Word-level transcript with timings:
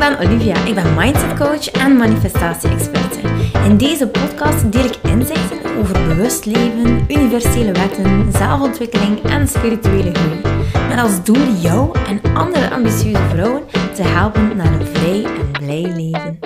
ben 0.00 0.18
Olivia. 0.18 0.64
Ik 0.64 0.74
ben 0.74 0.94
mindset 0.94 1.38
coach 1.38 1.70
en 1.70 1.96
manifestatie-experte. 1.96 3.18
In 3.64 3.76
deze 3.76 4.08
podcast 4.08 4.72
deel 4.72 4.84
ik 4.84 4.96
inzichten 5.02 5.76
over 5.78 6.06
bewust 6.08 6.44
leven, 6.44 7.04
universele 7.08 7.72
wetten, 7.72 8.32
zelfontwikkeling 8.32 9.22
en 9.22 9.48
spirituele 9.48 10.10
groei. 10.12 10.40
Met 10.88 10.98
als 10.98 11.24
doel 11.24 11.52
jou 11.60 11.98
en 12.08 12.20
andere 12.34 12.70
ambitieuze 12.70 13.22
vrouwen 13.28 13.62
te 13.94 14.02
helpen 14.02 14.56
naar 14.56 14.72
een 14.72 14.86
vrij 14.86 15.24
en 15.24 15.50
blij 15.50 15.92
leven. 15.96 16.38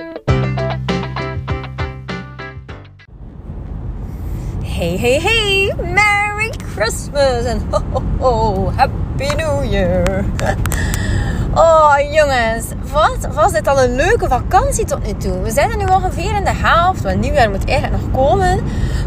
Hey, 4.65 4.97
hey, 4.97 5.21
hey! 5.23 5.75
Merry 5.93 6.53
Christmas 6.75 7.45
en 7.45 7.63
ho, 7.71 7.81
ho, 7.93 8.03
ho, 8.19 8.73
Happy 8.77 9.35
New 9.37 9.73
Year! 9.73 10.25
Oh 11.55 11.95
jongens, 12.13 12.65
wat 12.93 13.35
was 13.35 13.53
dit 13.53 13.69
al 13.69 13.83
een 13.83 13.95
leuke 13.95 14.29
vakantie 14.29 14.85
tot 14.85 15.07
nu 15.07 15.13
toe. 15.17 15.41
We 15.41 15.51
zijn 15.51 15.71
er 15.71 15.77
nu 15.77 15.85
ongeveer 15.85 16.37
in 16.37 16.45
de 16.45 16.55
helft, 16.55 17.03
want 17.03 17.21
nieuwjaar 17.21 17.51
moet 17.51 17.65
eigenlijk 17.65 18.03
nog 18.03 18.13
komen. 18.13 18.61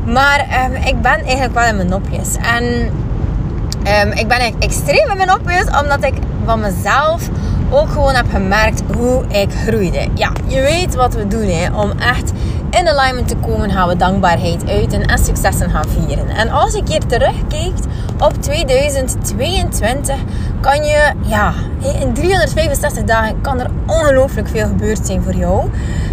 Maar 0.05 0.65
um, 0.65 0.75
ik 0.75 1.01
ben 1.01 1.19
eigenlijk 1.19 1.53
wel 1.53 1.65
in 1.65 1.75
mijn 1.75 1.87
nopjes. 1.87 2.35
En 2.35 2.63
um, 2.63 4.11
ik 4.11 4.27
ben 4.27 4.37
eigenlijk 4.39 4.63
extreem 4.63 5.09
in 5.09 5.17
mijn 5.17 5.29
nopjes, 5.29 5.65
omdat 5.81 6.03
ik 6.03 6.13
van 6.45 6.59
mezelf 6.59 7.29
ook 7.69 7.89
gewoon 7.89 8.13
heb 8.13 8.25
gemerkt 8.31 8.83
hoe 8.95 9.23
ik 9.27 9.49
groeide. 9.65 10.07
Ja, 10.13 10.31
je 10.45 10.61
weet 10.61 10.95
wat 10.95 11.13
we 11.13 11.27
doen 11.27 11.47
hè, 11.49 11.75
om 11.75 11.91
echt 11.91 12.31
in 12.69 12.87
alignment 12.87 13.27
te 13.27 13.35
komen, 13.35 13.71
gaan 13.71 13.87
we 13.87 13.95
dankbaarheid 13.95 14.69
uiten 14.69 15.05
en 15.05 15.17
successen 15.17 15.69
gaan 15.69 15.87
vieren. 15.87 16.29
En 16.29 16.49
als 16.49 16.73
ik 16.73 16.87
hier 16.87 17.05
terugkijk 17.05 17.73
op 18.19 18.33
2022, 18.41 20.15
kan 20.59 20.83
je, 20.83 21.13
ja, 21.21 21.53
in 22.01 22.13
365 22.13 23.03
dagen 23.03 23.41
kan 23.41 23.59
er 23.59 23.69
ongelooflijk 23.85 24.47
veel 24.47 24.67
gebeurd 24.67 25.05
zijn 25.05 25.23
voor 25.23 25.35
jou. 25.35 25.69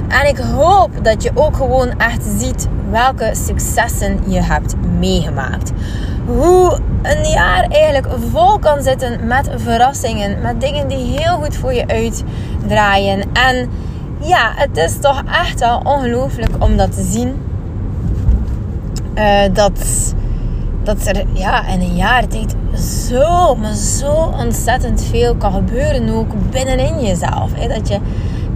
En 0.09 0.29
ik 0.29 0.39
hoop 0.39 0.91
dat 1.03 1.23
je 1.23 1.31
ook 1.35 1.57
gewoon 1.57 1.99
echt 1.99 2.23
ziet 2.39 2.69
welke 2.91 3.31
successen 3.47 4.19
je 4.27 4.41
hebt 4.41 4.75
meegemaakt. 4.99 5.73
Hoe 6.27 6.79
een 7.03 7.31
jaar 7.31 7.67
eigenlijk 7.71 8.07
vol 8.31 8.59
kan 8.59 8.83
zitten 8.83 9.27
met 9.27 9.51
verrassingen, 9.57 10.41
met 10.41 10.61
dingen 10.61 10.89
die 10.89 11.19
heel 11.19 11.37
goed 11.37 11.57
voor 11.57 11.73
je 11.73 11.87
uitdraaien. 11.87 13.23
En 13.33 13.71
ja, 14.21 14.53
het 14.55 14.77
is 14.77 14.99
toch 15.01 15.23
echt 15.43 15.61
wel 15.61 15.81
ongelooflijk 15.85 16.51
om 16.59 16.77
dat 16.77 16.95
te 16.95 17.03
zien. 17.03 17.43
Uh, 19.15 19.41
dat, 19.53 20.15
dat 20.83 21.07
er 21.07 21.25
ja, 21.33 21.67
in 21.67 21.81
een 21.81 21.97
jaar 21.97 22.27
tijd 22.27 22.55
zo, 22.79 23.55
maar 23.55 23.75
zo 23.75 24.35
ontzettend 24.39 25.03
veel 25.03 25.35
kan 25.37 25.53
gebeuren 25.53 26.15
ook 26.15 26.51
binnenin 26.51 27.01
jezelf. 27.01 27.51
Hè? 27.55 27.69
Dat 27.69 27.89
je 27.89 27.99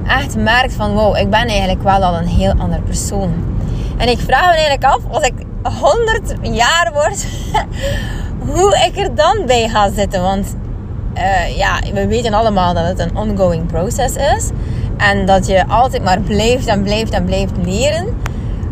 echt 0.06 0.36
merkt 0.36 0.72
van 0.72 0.94
wow, 0.94 1.16
ik 1.16 1.30
ben 1.30 1.47
eigenlijk 1.47 1.83
wel 1.83 2.05
al 2.05 2.16
een 2.16 2.27
heel 2.27 2.55
ander 2.58 2.80
persoon. 2.80 3.34
En 3.97 4.08
ik 4.08 4.19
vraag 4.19 4.47
me 4.47 4.52
eigenlijk 4.52 4.84
af, 4.84 5.00
als 5.10 5.27
ik 5.27 5.34
100 5.80 6.34
jaar 6.42 6.91
word, 6.92 7.27
hoe 8.55 8.77
ik 8.86 8.98
er 8.98 9.14
dan 9.14 9.47
bij 9.47 9.69
ga 9.69 9.91
zitten. 9.91 10.22
Want 10.22 10.56
uh, 11.14 11.56
ja, 11.56 11.78
we 11.92 12.06
weten 12.06 12.34
allemaal 12.34 12.75
dat 12.75 12.84
het 12.84 12.98
een 12.98 13.16
ongoing 13.16 13.66
process 13.66 14.16
is. 14.16 14.50
En 14.97 15.27
dat 15.27 15.47
je 15.47 15.66
altijd 15.66 16.05
maar 16.05 16.20
blijft 16.20 16.66
en 16.66 16.82
blijft 16.82 17.12
en 17.12 17.25
blijft 17.25 17.53
leren. 17.64 18.16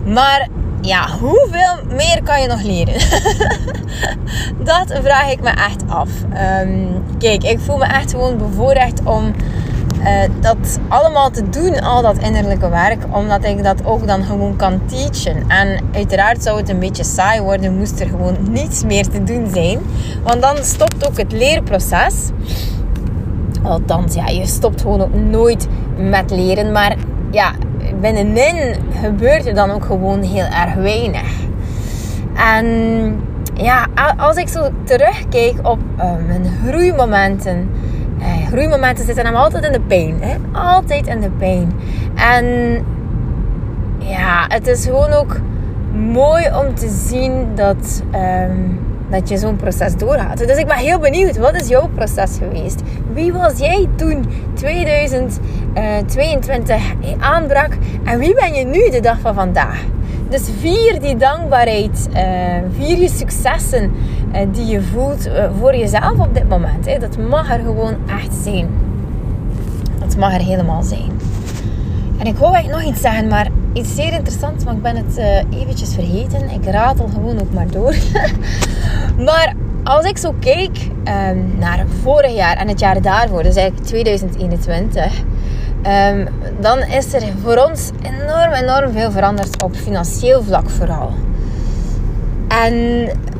Maar 0.04 0.48
ja, 0.80 1.08
hoeveel 1.20 1.76
meer 1.88 2.22
kan 2.22 2.40
je 2.40 2.48
nog 2.48 2.62
leren? 2.62 2.94
dat 4.72 5.00
vraag 5.02 5.30
ik 5.30 5.40
me 5.40 5.50
echt 5.50 5.82
af. 5.88 6.08
Um, 6.62 7.04
kijk, 7.18 7.44
ik 7.44 7.58
voel 7.60 7.76
me 7.76 7.84
echt 7.84 8.10
gewoon 8.10 8.38
bevoorrecht 8.38 9.00
om 9.04 9.34
uh, 10.06 10.22
dat 10.40 10.78
allemaal 10.88 11.30
te 11.30 11.48
doen, 11.48 11.80
al 11.80 12.02
dat 12.02 12.18
innerlijke 12.18 12.68
werk, 12.68 13.04
omdat 13.10 13.44
ik 13.44 13.62
dat 13.62 13.84
ook 13.84 14.06
dan 14.06 14.22
gewoon 14.22 14.56
kan 14.56 14.80
teachen. 14.86 15.44
En 15.48 15.80
uiteraard 15.92 16.42
zou 16.42 16.58
het 16.58 16.68
een 16.68 16.78
beetje 16.78 17.04
saai 17.04 17.40
worden, 17.40 17.76
moest 17.76 18.00
er 18.00 18.06
gewoon 18.06 18.36
niets 18.50 18.84
meer 18.84 19.08
te 19.08 19.24
doen 19.24 19.50
zijn. 19.52 19.78
Want 20.22 20.40
dan 20.40 20.56
stopt 20.62 21.08
ook 21.08 21.16
het 21.16 21.32
leerproces. 21.32 22.14
Althans, 23.62 24.14
ja, 24.14 24.26
je 24.26 24.46
stopt 24.46 24.80
gewoon 24.80 25.00
ook 25.00 25.14
nooit 25.14 25.66
met 25.96 26.30
leren. 26.30 26.72
Maar 26.72 26.96
ja, 27.30 27.52
binnenin 28.00 28.76
gebeurt 29.00 29.46
er 29.46 29.54
dan 29.54 29.70
ook 29.70 29.84
gewoon 29.84 30.22
heel 30.22 30.44
erg 30.44 30.74
weinig. 30.74 31.32
En 32.34 32.66
ja, 33.54 33.86
als 34.16 34.36
ik 34.36 34.48
zo 34.48 34.68
terugkijk 34.84 35.54
op 35.62 35.78
uh, 35.98 36.04
mijn 36.26 36.44
groeimomenten. 36.66 37.70
Eh, 38.20 38.46
groeimomenten 38.46 39.04
zitten 39.04 39.24
hem 39.24 39.34
altijd 39.34 39.64
in 39.64 39.72
de 39.72 39.80
pijn. 39.80 40.16
Hè? 40.20 40.36
Altijd 40.52 41.06
in 41.06 41.20
de 41.20 41.30
pijn. 41.30 41.72
En 42.14 42.44
ja, 43.98 44.44
het 44.48 44.66
is 44.66 44.84
gewoon 44.84 45.12
ook 45.12 45.40
mooi 45.92 46.46
om 46.46 46.74
te 46.74 46.88
zien 46.88 47.46
dat... 47.54 48.02
Um, 48.14 48.84
dat 49.10 49.28
je 49.28 49.36
zo'n 49.36 49.56
proces 49.56 49.96
doorgaat. 49.96 50.38
Dus 50.38 50.56
ik 50.56 50.66
ben 50.66 50.76
heel 50.76 50.98
benieuwd, 50.98 51.36
wat 51.36 51.60
is 51.60 51.68
jouw 51.68 51.88
proces 51.94 52.38
geweest? 52.38 52.82
Wie 53.12 53.32
was 53.32 53.58
jij 53.58 53.88
toen 53.96 54.24
2022 56.06 56.82
aanbrak? 57.18 57.76
En 58.04 58.18
wie 58.18 58.34
ben 58.34 58.54
je 58.54 58.64
nu 58.64 58.90
de 58.90 59.00
dag 59.00 59.20
van 59.20 59.34
vandaag? 59.34 59.84
Dus 60.28 60.42
vier 60.60 61.00
die 61.00 61.16
dankbaarheid, 61.16 62.08
uh, 62.12 62.22
vier 62.78 62.98
je 62.98 63.08
successen 63.08 63.92
uh, 64.34 64.40
die 64.52 64.66
je 64.66 64.82
voelt 64.82 65.28
voor 65.60 65.76
jezelf 65.76 66.18
op 66.18 66.34
dit 66.34 66.48
moment. 66.48 67.00
Dat 67.00 67.18
mag 67.18 67.50
er 67.50 67.58
gewoon 67.58 67.94
echt 68.06 68.34
zijn. 68.42 68.68
Dat 69.98 70.16
mag 70.16 70.34
er 70.34 70.40
helemaal 70.40 70.82
zijn. 70.82 71.10
En 72.18 72.26
ik 72.26 72.36
wou 72.36 72.54
eigenlijk 72.54 72.84
nog 72.84 72.92
iets 72.92 73.02
zeggen, 73.02 73.28
maar 73.28 73.48
iets 73.72 73.94
zeer 73.94 74.12
interessants, 74.12 74.64
maar 74.64 74.74
ik 74.74 74.82
ben 74.82 74.96
het 74.96 75.16
eventjes 75.60 75.94
vergeten. 75.94 76.50
Ik 76.50 76.64
ratel 76.64 77.08
gewoon 77.08 77.40
ook 77.40 77.52
maar 77.52 77.70
door. 77.70 77.94
maar 79.26 79.54
als 79.86 80.04
ik 80.04 80.18
zo 80.18 80.34
kijk 80.40 80.78
um, 81.04 81.54
naar 81.58 81.84
vorig 82.02 82.34
jaar 82.34 82.56
en 82.56 82.68
het 82.68 82.80
jaar 82.80 83.02
daarvoor, 83.02 83.42
dus 83.42 83.56
eigenlijk 83.56 83.86
2021, 83.86 85.12
ehm, 85.86 86.26
dan 86.60 86.78
is 86.78 87.14
er 87.14 87.22
voor 87.42 87.56
ons 87.56 87.90
enorm, 88.02 88.52
enorm 88.52 88.92
veel 88.92 89.10
veranderd 89.10 89.62
op 89.62 89.74
financieel 89.74 90.42
vlak 90.42 90.70
vooral. 90.70 91.12
En 92.48 92.74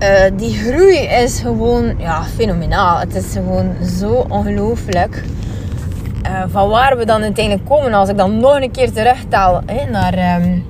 uh, 0.03 0.37
die 0.37 0.55
groei 0.55 0.97
is 0.97 1.41
gewoon 1.41 1.95
ja, 1.99 2.23
fenomenaal. 2.23 2.99
Het 2.99 3.15
is 3.15 3.33
gewoon 3.33 3.75
zo 3.99 4.27
ongelooflijk. 4.29 5.23
Uh, 6.27 6.43
van 6.49 6.69
waar 6.69 6.97
we 6.97 7.05
dan 7.05 7.23
uiteindelijk 7.23 7.69
komen, 7.69 7.95
als 7.95 8.09
ik 8.09 8.17
dan 8.17 8.37
nog 8.37 8.61
een 8.61 8.71
keer 8.71 8.93
terugtel 8.93 9.61
naar, 9.91 10.43
um, 10.43 10.65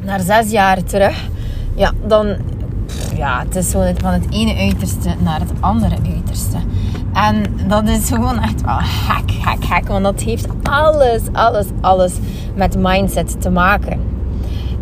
naar 0.00 0.20
zes 0.20 0.50
jaar 0.50 0.84
terug, 0.84 1.28
ja, 1.74 1.92
dan 2.06 2.36
ja, 3.16 3.42
het 3.46 3.56
is 3.56 3.70
van 3.70 4.12
het 4.12 4.26
ene 4.30 4.56
uiterste 4.56 5.14
naar 5.18 5.40
het 5.40 5.52
andere 5.60 5.96
uiterste. 6.14 6.56
En 7.12 7.42
dat 7.68 7.88
is 7.88 8.08
gewoon 8.08 8.42
echt 8.42 8.60
wel 8.60 8.78
hek, 8.80 9.30
hek, 9.30 9.64
hek. 9.68 9.88
Want 9.88 10.04
dat 10.04 10.20
heeft 10.20 10.46
alles, 10.62 11.22
alles, 11.32 11.66
alles 11.80 12.12
met 12.54 12.76
mindset 12.78 13.40
te 13.40 13.50
maken. 13.50 14.00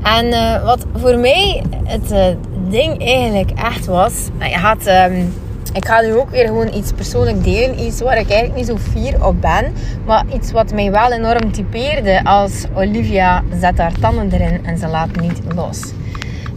En 0.03 0.27
uh, 0.27 0.65
wat 0.65 0.87
voor 0.95 1.19
mij 1.19 1.63
het 1.85 2.13
uh, 2.13 2.25
ding 2.69 3.05
eigenlijk 3.05 3.51
echt 3.51 3.87
was, 3.87 4.29
nou, 4.39 4.51
je 4.51 4.57
had 4.57 4.87
um, 4.87 5.33
ik 5.73 5.85
ga 5.87 6.01
nu 6.01 6.15
ook 6.15 6.31
weer 6.31 6.47
gewoon 6.47 6.75
iets 6.75 6.93
persoonlijk 6.93 7.45
delen. 7.45 7.81
Iets 7.81 8.01
waar 8.01 8.19
ik 8.19 8.31
eigenlijk 8.31 8.55
niet 8.55 8.67
zo 8.67 8.77
fier 8.91 9.27
op 9.27 9.41
ben. 9.41 9.73
Maar 10.07 10.25
iets 10.35 10.53
wat 10.53 10.73
mij 10.73 10.91
wel 10.91 11.13
enorm 11.13 11.53
typeerde 11.53 12.25
als 12.25 12.65
Olivia 12.75 13.43
zet 13.61 13.79
haar 13.79 13.93
tanden 14.01 14.33
erin 14.33 14.67
en 14.67 14.79
ze 14.79 14.87
laat 14.87 15.21
niet 15.21 15.41
los. 15.55 15.81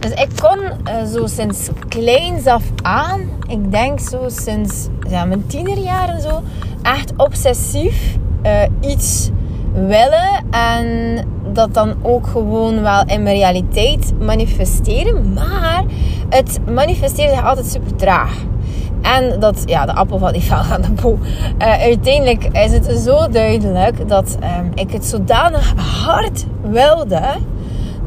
Dus 0.06 0.22
ik 0.22 0.28
kon 0.40 0.58
uh, 0.58 1.04
zo 1.12 1.26
sinds 1.26 1.68
kleins 1.88 2.46
af 2.46 2.62
aan, 2.82 3.20
ik 3.48 3.70
denk 3.70 4.00
zo 4.00 4.24
sinds 4.26 4.88
ja, 5.08 5.24
mijn 5.24 5.46
tienerjaren 5.46 6.20
zo, 6.20 6.42
echt 6.82 7.12
obsessief 7.16 8.16
uh, 8.42 8.62
iets 8.90 9.30
willen. 9.72 10.44
En 10.50 11.18
dat 11.52 11.74
dan 11.74 11.94
ook 12.02 12.26
gewoon 12.26 12.82
wel 12.82 13.02
in 13.06 13.22
mijn 13.22 13.36
realiteit 13.36 14.12
manifesteren. 14.20 15.32
Maar 15.32 15.84
het 16.28 16.58
manifesteerde 16.74 17.34
zich 17.34 17.44
altijd 17.44 17.66
super 17.66 17.96
traag. 17.96 18.32
En 19.02 19.40
dat, 19.40 19.62
ja, 19.64 19.86
de 19.86 19.92
appel 19.92 20.18
valt 20.18 20.32
niet 20.32 20.44
fel 20.52 20.62
aan 20.72 20.82
de 20.82 20.92
boel. 20.92 21.18
Uh, 21.58 21.80
uiteindelijk 21.80 22.44
is 22.44 22.72
het 22.72 22.84
zo 22.84 23.28
duidelijk 23.28 24.08
dat 24.08 24.38
um, 24.60 24.70
ik 24.74 24.90
het 24.90 25.04
zodanig 25.04 25.72
hard 26.04 26.44
wilde 26.62 27.22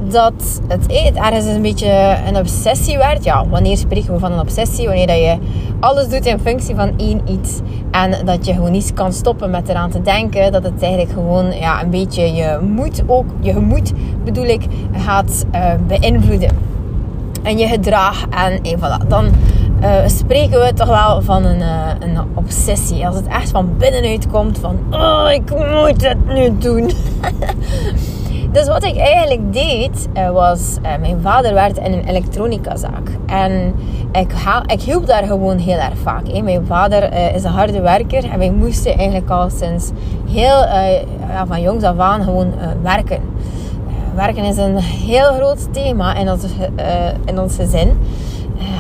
dat 0.08 0.62
het, 0.68 0.82
het 0.88 1.16
ergens 1.16 1.46
een 1.46 1.62
beetje 1.62 2.18
een 2.28 2.38
obsessie 2.38 2.98
werd. 2.98 3.24
Ja, 3.24 3.48
wanneer 3.48 3.78
spreken 3.78 4.14
we 4.14 4.20
van 4.20 4.32
een 4.32 4.40
obsessie? 4.40 4.88
Wanneer 4.88 5.08
dat 5.08 5.18
je 5.18 5.38
alles 5.80 6.10
doet 6.10 6.26
in 6.26 6.40
functie 6.40 6.76
van 6.76 6.94
één 6.98 7.22
iets. 7.26 7.60
En 7.92 8.26
dat 8.26 8.46
je 8.46 8.54
gewoon 8.54 8.72
niet 8.72 8.94
kan 8.94 9.14
stoppen 9.14 9.50
met 9.50 9.70
eraan 9.70 9.90
te 9.90 10.02
denken. 10.02 10.52
Dat 10.52 10.64
het 10.64 10.82
eigenlijk 10.82 11.12
gewoon 11.12 11.52
ja, 11.52 11.82
een 11.82 11.90
beetje 11.90 12.34
je 12.34 12.60
moed 12.62 13.04
ook, 13.08 13.26
je 13.40 13.54
gemoed 13.54 13.92
bedoel 14.24 14.46
ik, 14.46 14.62
gaat 14.92 15.46
uh, 15.56 15.72
beïnvloeden. 15.88 16.58
En 17.44 17.58
je 17.58 17.68
gedrag. 17.68 18.26
En, 18.30 18.62
en 18.62 18.78
voilà, 18.80 19.08
dan 19.08 19.26
uh, 19.82 20.08
spreken 20.08 20.60
we 20.60 20.74
toch 20.74 20.88
wel 20.88 21.22
van 21.22 21.46
een, 21.46 21.60
uh, 21.60 21.88
een 22.00 22.18
obsessie. 22.34 23.08
Als 23.08 23.16
het 23.16 23.28
echt 23.28 23.50
van 23.50 23.78
binnenuit 23.78 24.28
komt 24.28 24.60
van, 24.60 24.78
oh, 24.92 25.28
ik 25.32 25.50
moet 25.50 26.08
het 26.08 26.28
nu 26.28 26.58
doen. 26.58 26.92
dus 28.52 28.68
wat 28.68 28.84
ik 28.84 28.98
eigenlijk 28.98 29.54
deed, 29.54 30.08
uh, 30.18 30.30
was, 30.30 30.78
mijn 31.00 31.22
vader 31.22 31.54
werkte 31.54 31.82
in 31.82 31.94
een 31.94 32.08
elektronicazaak. 32.08 33.10
En 33.26 33.74
ik, 34.12 34.34
ik 34.66 34.82
hielp 34.82 35.06
daar 35.06 35.24
gewoon 35.24 35.58
heel 35.58 35.78
erg 35.78 35.98
vaak. 36.04 36.42
Mijn 36.44 36.66
vader 36.66 37.14
is 37.34 37.44
een 37.44 37.52
harde 37.52 37.82
werker 37.82 38.32
en 38.32 38.40
wij 38.40 38.52
moesten 38.52 38.98
eigenlijk 38.98 39.30
al 39.30 39.50
sinds 39.50 39.92
heel, 40.30 40.66
van 41.48 41.62
jongs 41.62 41.84
af 41.84 42.00
aan 42.00 42.24
gewoon 42.24 42.54
werken. 42.82 43.22
werken 44.16 44.44
is 44.44 44.58
een 44.58 44.78
heel 44.78 45.34
groot 45.34 45.74
thema 45.74 46.16
in, 46.16 46.30
onze, 46.30 46.48
in 47.26 47.40
ons 47.40 47.56
gezin 47.56 47.98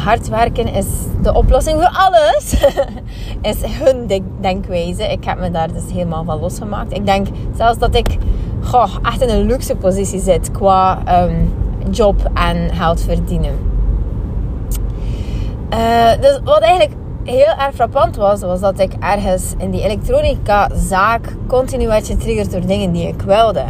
hard 0.04 0.30
werken 0.30 0.74
is 0.74 0.86
de 1.22 1.34
oplossing 1.34 1.82
voor 1.82 1.92
alles. 1.94 2.56
is 3.52 3.62
hun 3.64 4.24
denkwijze. 4.42 5.04
Ik 5.04 5.24
heb 5.24 5.40
me 5.40 5.52
daar 5.52 5.74
dus 5.74 5.84
helemaal 5.92 6.24
van 6.24 6.40
losgemaakt. 6.40 6.94
Ik 6.94 7.06
denk 7.06 7.28
zelfs 7.56 7.78
dat 7.78 7.96
ik 7.96 8.18
goh, 8.64 8.96
echt 9.04 9.22
in 9.22 9.30
een 9.30 9.46
luxe 9.46 9.76
positie 9.76 10.20
zit 10.20 10.52
qua 10.52 11.02
ehm, 11.06 11.46
job 11.92 12.30
en 12.34 12.70
geld 12.74 13.02
verdienen. 13.02 13.54
Uh, 15.74 16.12
dus 16.22 16.40
wat 16.44 16.60
eigenlijk 16.60 16.96
heel 17.24 17.54
erg 17.60 17.76
frappant 17.76 18.16
was, 18.16 18.42
was 18.42 18.60
dat 18.60 18.80
ik 18.80 18.94
ergens 19.00 19.54
in 19.58 19.72
die 19.72 19.84
elektronica 19.84 20.70
zaak 20.76 21.36
continu 21.48 21.88
werd 21.88 22.08
getriggerd 22.08 22.52
door 22.52 22.66
dingen 22.66 22.92
die 22.92 23.08
ik 23.08 23.22
wilde. 23.22 23.64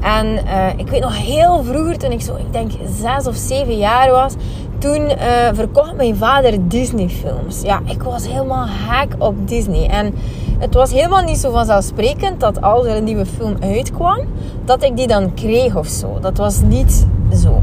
En 0.00 0.26
uh, 0.26 0.68
ik 0.76 0.88
weet 0.88 1.00
nog 1.00 1.16
heel 1.16 1.62
vroeger, 1.64 1.98
toen 1.98 2.12
ik 2.12 2.20
zo, 2.20 2.36
ik 2.36 2.52
denk 2.52 2.70
zes 3.00 3.26
of 3.26 3.34
zeven 3.34 3.78
jaar 3.78 4.10
was, 4.10 4.34
toen 4.78 5.00
uh, 5.00 5.16
verkocht 5.52 5.96
mijn 5.96 6.16
vader 6.16 6.68
Disney 6.68 7.08
films. 7.08 7.62
Ja, 7.62 7.80
ik 7.84 8.02
was 8.02 8.26
helemaal 8.28 8.66
hack 8.66 9.12
op 9.18 9.48
Disney. 9.48 9.88
En 9.88 10.14
het 10.58 10.74
was 10.74 10.92
helemaal 10.92 11.22
niet 11.22 11.38
zo 11.38 11.50
vanzelfsprekend 11.50 12.40
dat 12.40 12.62
als 12.62 12.86
er 12.86 12.96
een 12.96 13.04
nieuwe 13.04 13.26
film 13.26 13.56
uitkwam, 13.60 14.20
dat 14.64 14.82
ik 14.82 14.96
die 14.96 15.06
dan 15.06 15.34
kreeg 15.34 15.76
of 15.76 15.86
zo. 15.86 16.18
Dat 16.20 16.36
was 16.36 16.60
niet 16.60 17.06
zo. 17.34 17.62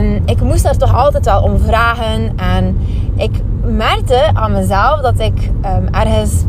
Um, 0.00 0.22
ik 0.26 0.40
moest 0.40 0.62
daar 0.62 0.76
toch 0.76 0.94
altijd 0.94 1.24
wel 1.24 1.42
om 1.42 1.58
vragen. 1.58 2.32
En 2.36 2.78
ik 3.16 3.40
merkte 3.62 4.30
aan 4.32 4.52
mezelf 4.52 5.00
dat 5.00 5.18
ik 5.18 5.50
um, 5.64 5.88
ergens... 5.90 6.44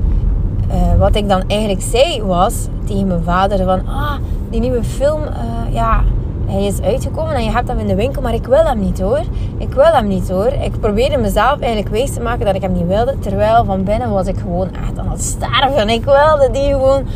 Uh, 0.71 0.99
wat 0.99 1.15
ik 1.15 1.29
dan 1.29 1.43
eigenlijk 1.47 1.81
zei 1.81 2.23
was 2.23 2.67
tegen 2.85 3.07
mijn 3.07 3.23
vader 3.23 3.65
van... 3.65 3.87
Ah, 3.87 4.13
die 4.49 4.59
nieuwe 4.59 4.83
film, 4.83 5.21
uh, 5.21 5.73
ja 5.73 6.03
hij 6.47 6.65
is 6.65 6.81
uitgekomen 6.81 7.35
en 7.35 7.43
je 7.43 7.51
hebt 7.51 7.67
hem 7.67 7.79
in 7.79 7.87
de 7.87 7.95
winkel, 7.95 8.21
maar 8.21 8.33
ik 8.33 8.45
wil 8.45 8.65
hem 8.65 8.79
niet 8.79 8.99
hoor. 8.99 9.21
Ik 9.57 9.73
wil 9.73 9.83
hem 9.83 10.07
niet 10.07 10.29
hoor. 10.29 10.47
Ik 10.47 10.79
probeerde 10.79 11.17
mezelf 11.17 11.59
eigenlijk 11.59 11.91
wijs 11.91 12.13
te 12.13 12.21
maken 12.21 12.45
dat 12.45 12.55
ik 12.55 12.61
hem 12.61 12.71
niet 12.71 12.87
wilde. 12.87 13.19
Terwijl 13.19 13.65
van 13.65 13.83
binnen 13.83 14.11
was 14.11 14.27
ik 14.27 14.37
gewoon 14.37 14.67
echt 14.73 14.97
aan 14.97 15.09
het 15.09 15.23
sterven. 15.23 15.89
Ik 15.89 16.03
wilde 16.03 16.49
die 16.51 16.71
gewoon 16.71 17.07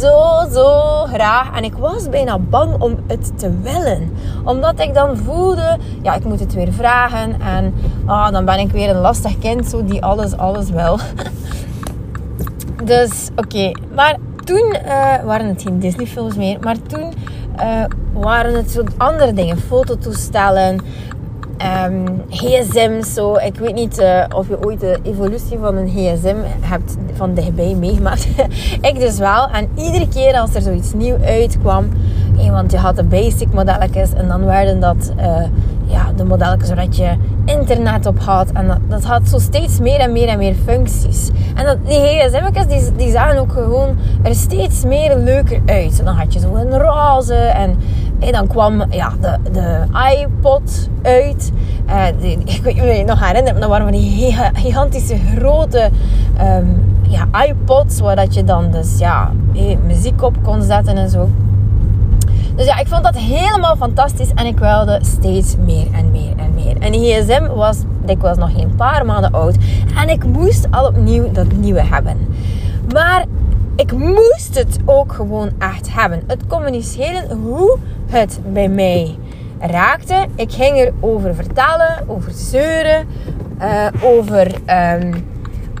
zo, 0.00 0.44
zo 0.52 1.04
graag. 1.12 1.56
En 1.56 1.64
ik 1.64 1.74
was 1.74 2.08
bijna 2.08 2.38
bang 2.38 2.80
om 2.80 2.96
het 3.06 3.38
te 3.38 3.60
willen. 3.60 4.16
Omdat 4.44 4.80
ik 4.80 4.94
dan 4.94 5.16
voelde, 5.16 5.78
ja, 6.02 6.14
ik 6.14 6.24
moet 6.24 6.40
het 6.40 6.54
weer 6.54 6.72
vragen. 6.72 7.40
En 7.40 7.74
oh, 8.06 8.30
dan 8.30 8.44
ben 8.44 8.58
ik 8.58 8.70
weer 8.70 8.90
een 8.90 9.00
lastig 9.00 9.38
kind, 9.38 9.66
zo 9.66 9.84
die 9.84 10.04
alles, 10.04 10.36
alles 10.36 10.70
wil. 10.70 10.98
dus 12.84 13.28
oké, 13.36 13.72
maar 13.94 14.16
toen 14.44 14.76
uh, 14.86 15.24
waren 15.24 15.46
het 15.46 15.62
geen 15.62 15.78
Disney 15.78 16.06
films 16.06 16.36
meer. 16.36 16.56
Maar 16.60 16.76
toen 16.86 17.12
uh, 17.60 17.84
waren 18.12 18.54
het 18.54 18.82
andere 18.96 19.32
dingen. 19.32 19.58
Fototoestellen, 19.58 20.80
um, 21.86 22.22
gsm's. 22.28 23.14
Zo. 23.14 23.36
Ik 23.36 23.58
weet 23.58 23.74
niet 23.74 24.00
uh, 24.00 24.24
of 24.34 24.48
je 24.48 24.64
ooit 24.64 24.80
de 24.80 24.98
evolutie 25.02 25.58
van 25.58 25.76
een 25.76 25.88
gsm 25.88 26.36
hebt 26.60 26.96
van 27.12 27.34
dichtbij 27.34 27.74
meegemaakt. 27.74 28.28
ik 28.90 28.98
dus 28.98 29.18
wel. 29.18 29.48
En 29.48 29.68
iedere 29.74 30.08
keer 30.08 30.34
als 30.34 30.54
er 30.54 30.62
zoiets 30.62 30.92
nieuw 30.92 31.16
uitkwam... 31.24 31.88
want 32.50 32.72
je 32.72 32.78
had 32.78 32.96
de 32.96 33.04
basic 33.04 33.52
modelletjes 33.52 34.12
en 34.12 34.28
dan 34.28 34.44
werden 34.44 34.80
dat... 34.80 35.12
Uh, 35.18 35.42
ja, 35.90 36.12
de 36.16 36.24
modelletjes 36.24 36.68
zodat 36.68 36.96
je 36.96 37.16
internet 37.44 38.06
op 38.06 38.18
had. 38.18 38.50
En 38.52 38.66
dat, 38.66 38.78
dat, 38.88 39.04
had 39.04 39.28
zo 39.28 39.38
steeds 39.38 39.80
meer 39.80 39.98
en 39.98 40.12
meer 40.12 40.28
en 40.28 40.38
meer 40.38 40.54
functies. 40.64 41.30
En 41.54 41.64
dat, 41.64 41.76
die 41.86 41.98
gsm'tjes, 41.98 42.66
die, 42.66 42.96
die 42.96 43.10
zagen 43.10 43.38
ook 43.38 43.52
gewoon 43.52 43.96
er 44.22 44.34
steeds 44.34 44.84
meer 44.84 45.16
leuker 45.16 45.60
uit. 45.66 46.04
Dan 46.04 46.14
had 46.14 46.32
je 46.32 46.40
zo 46.40 46.54
een 46.54 46.78
roze 46.78 47.34
en, 47.34 47.78
en 48.20 48.32
dan 48.32 48.46
kwam 48.46 48.84
ja, 48.90 49.12
de, 49.20 49.36
de 49.52 49.84
iPod 50.18 50.88
uit. 51.02 51.52
Uh, 51.86 52.04
die, 52.20 52.38
ik 52.56 52.60
weet 52.62 52.74
niet 52.74 52.84
of 52.84 52.96
je 52.96 53.04
nog 53.04 53.26
herinnert, 53.26 53.60
dat 53.60 53.68
waren 53.68 53.88
van 53.88 54.00
die 54.00 54.36
gigantische 54.52 55.16
grote 55.36 55.90
um, 56.40 56.96
ja, 57.08 57.44
iPods. 57.46 58.00
Waar 58.00 58.16
dat 58.16 58.34
je 58.34 58.44
dan 58.44 58.70
dus 58.70 58.98
ja, 58.98 59.32
muziek 59.86 60.22
op 60.22 60.36
kon 60.42 60.62
zetten 60.62 60.96
en 60.96 61.10
zo. 61.10 61.28
Dus 62.56 62.66
ja, 62.66 62.78
ik 62.78 62.86
vond 62.86 63.04
dat 63.04 63.16
helemaal 63.16 63.76
fantastisch 63.76 64.30
en 64.34 64.46
ik 64.46 64.58
wilde 64.58 64.98
steeds 65.02 65.56
meer 65.56 65.86
en 65.92 66.10
meer 66.10 66.32
en 66.36 66.54
meer. 66.54 66.76
En 66.78 66.92
die 66.92 67.14
gsm 67.14 67.46
was 67.54 67.78
dikwijls 68.04 68.38
nog 68.38 68.52
geen 68.54 68.74
paar 68.76 69.06
maanden 69.06 69.32
oud 69.32 69.56
en 69.96 70.08
ik 70.08 70.24
moest 70.24 70.66
al 70.70 70.86
opnieuw 70.86 71.32
dat 71.32 71.52
nieuwe 71.52 71.82
hebben. 71.82 72.16
Maar 72.92 73.24
ik 73.80 73.92
moest 73.92 74.54
het 74.54 74.78
ook 74.84 75.12
gewoon 75.12 75.50
echt 75.58 75.94
hebben. 75.94 76.22
Het 76.26 76.46
communiceren 76.46 77.38
hoe 77.38 77.78
het 78.06 78.40
bij 78.52 78.68
mij 78.68 79.18
raakte. 79.58 80.26
Ik 80.34 80.52
ging 80.52 80.76
erover 80.76 81.34
vertellen, 81.34 82.04
over 82.06 82.32
zeuren, 82.32 83.06
uh, 83.60 83.86
over 84.02 84.54
um, 85.00 85.26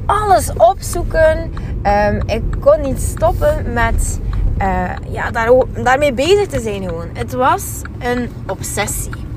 alles 0.06 0.52
opzoeken. 0.56 1.52
Um, 1.86 2.22
ik 2.26 2.42
kon 2.60 2.80
niet 2.80 3.00
stoppen 3.00 3.72
met 3.72 4.20
uh, 4.58 4.90
ja, 5.08 5.30
daar, 5.30 5.52
daarmee 5.82 6.12
bezig 6.12 6.46
te 6.46 6.60
zijn 6.60 6.82
gewoon. 6.82 7.08
Het 7.12 7.32
was 7.32 7.82
een 7.98 8.30
obsessie. 8.46 9.29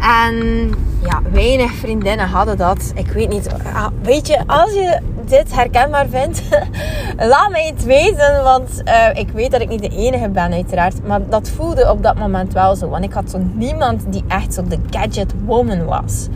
En 0.00 0.68
ja, 1.02 1.22
weinig 1.32 1.72
vriendinnen 1.72 2.28
hadden 2.28 2.56
dat. 2.56 2.92
Ik 2.94 3.06
weet 3.06 3.28
niet. 3.28 3.48
Ah, 3.74 3.86
weet 4.02 4.26
je, 4.26 4.42
als 4.46 4.72
je 4.72 5.00
dit 5.24 5.54
herkenbaar 5.54 6.06
vindt, 6.08 6.42
laat 7.32 7.50
mij 7.50 7.66
het 7.66 7.84
weten. 7.84 8.42
Want 8.42 8.82
uh, 8.84 9.08
ik 9.14 9.28
weet 9.28 9.50
dat 9.50 9.60
ik 9.60 9.68
niet 9.68 9.82
de 9.82 9.88
enige 9.88 10.28
ben, 10.28 10.52
uiteraard. 10.52 11.06
Maar 11.06 11.20
dat 11.28 11.48
voelde 11.48 11.90
op 11.90 12.02
dat 12.02 12.18
moment 12.18 12.52
wel 12.52 12.76
zo. 12.76 12.88
Want 12.88 13.04
ik 13.04 13.12
had 13.12 13.30
zo 13.30 13.38
niemand 13.54 14.12
die 14.12 14.24
echt 14.28 14.54
zo 14.54 14.64
de 14.64 14.78
gadget 14.90 15.34
woman 15.44 15.84
was. 15.84 16.28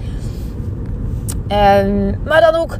Um, 1.48 2.18
maar 2.24 2.40
dan 2.40 2.54
ook 2.54 2.76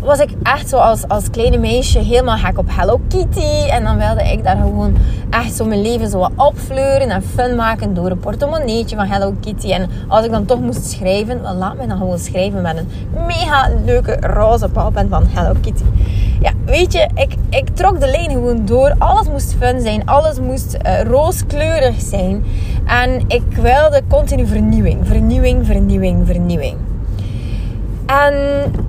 was 0.00 0.18
ik 0.18 0.30
echt 0.42 0.68
zo 0.68 0.76
als, 0.76 1.08
als 1.08 1.30
kleine 1.30 1.58
meisje 1.58 1.98
helemaal 1.98 2.36
gek 2.36 2.58
op 2.58 2.66
Hello 2.68 3.00
Kitty. 3.08 3.68
En 3.70 3.84
dan 3.84 3.96
wilde 3.96 4.22
ik 4.22 4.44
daar 4.44 4.56
gewoon 4.56 4.96
echt 5.30 5.54
zo 5.54 5.64
mijn 5.64 5.82
leven 5.82 6.08
zo 6.08 6.18
wat 6.18 6.30
opfleuren 6.36 7.10
en 7.10 7.22
fun 7.22 7.56
maken 7.56 7.94
door 7.94 8.10
een 8.10 8.18
portemonneetje 8.18 8.96
van 8.96 9.06
Hello 9.06 9.34
Kitty. 9.40 9.72
En 9.72 9.88
als 10.08 10.24
ik 10.24 10.30
dan 10.30 10.44
toch 10.44 10.60
moest 10.60 10.90
schrijven, 10.90 11.40
laat 11.58 11.76
mij 11.76 11.86
dan 11.86 11.98
gewoon 11.98 12.18
schrijven 12.18 12.62
met 12.62 12.76
een 12.76 12.88
mega 13.26 13.70
leuke 13.84 14.16
roze 14.20 14.68
balpen 14.68 15.08
van 15.08 15.24
Hello 15.28 15.54
Kitty. 15.60 15.84
Ja, 16.40 16.52
weet 16.64 16.92
je, 16.92 17.08
ik, 17.14 17.34
ik 17.48 17.68
trok 17.68 18.00
de 18.00 18.10
lijn 18.10 18.30
gewoon 18.30 18.66
door. 18.66 18.94
Alles 18.98 19.28
moest 19.28 19.54
fun 19.58 19.80
zijn, 19.80 20.06
alles 20.06 20.40
moest 20.40 20.76
uh, 20.86 21.02
rooskleurig 21.02 22.00
zijn. 22.00 22.44
En 22.86 23.24
ik 23.28 23.42
wilde 23.50 24.02
continu 24.08 24.46
vernieuwing, 24.46 25.06
vernieuwing, 25.06 25.66
vernieuwing, 25.66 26.26
vernieuwing. 26.26 26.76
En 28.08 28.34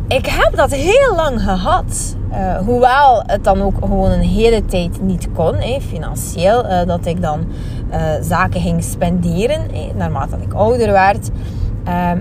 ik 0.08 0.26
heb 0.26 0.56
dat 0.56 0.72
heel 0.72 1.16
lang 1.16 1.42
gehad. 1.42 2.16
Uh, 2.32 2.58
hoewel 2.58 3.24
het 3.26 3.44
dan 3.44 3.62
ook 3.62 3.78
gewoon 3.80 4.12
een 4.12 4.20
hele 4.20 4.66
tijd 4.66 5.02
niet 5.02 5.28
kon, 5.34 5.56
financieel. 5.82 6.66
Uh, 6.66 6.86
dat 6.86 7.06
ik 7.06 7.22
dan 7.22 7.46
uh, 7.92 7.98
zaken 8.22 8.62
ging 8.62 8.84
spenderen, 8.84 9.62
naarmate 9.96 10.36
ik 10.42 10.54
ouder 10.54 10.92
werd. 10.92 11.30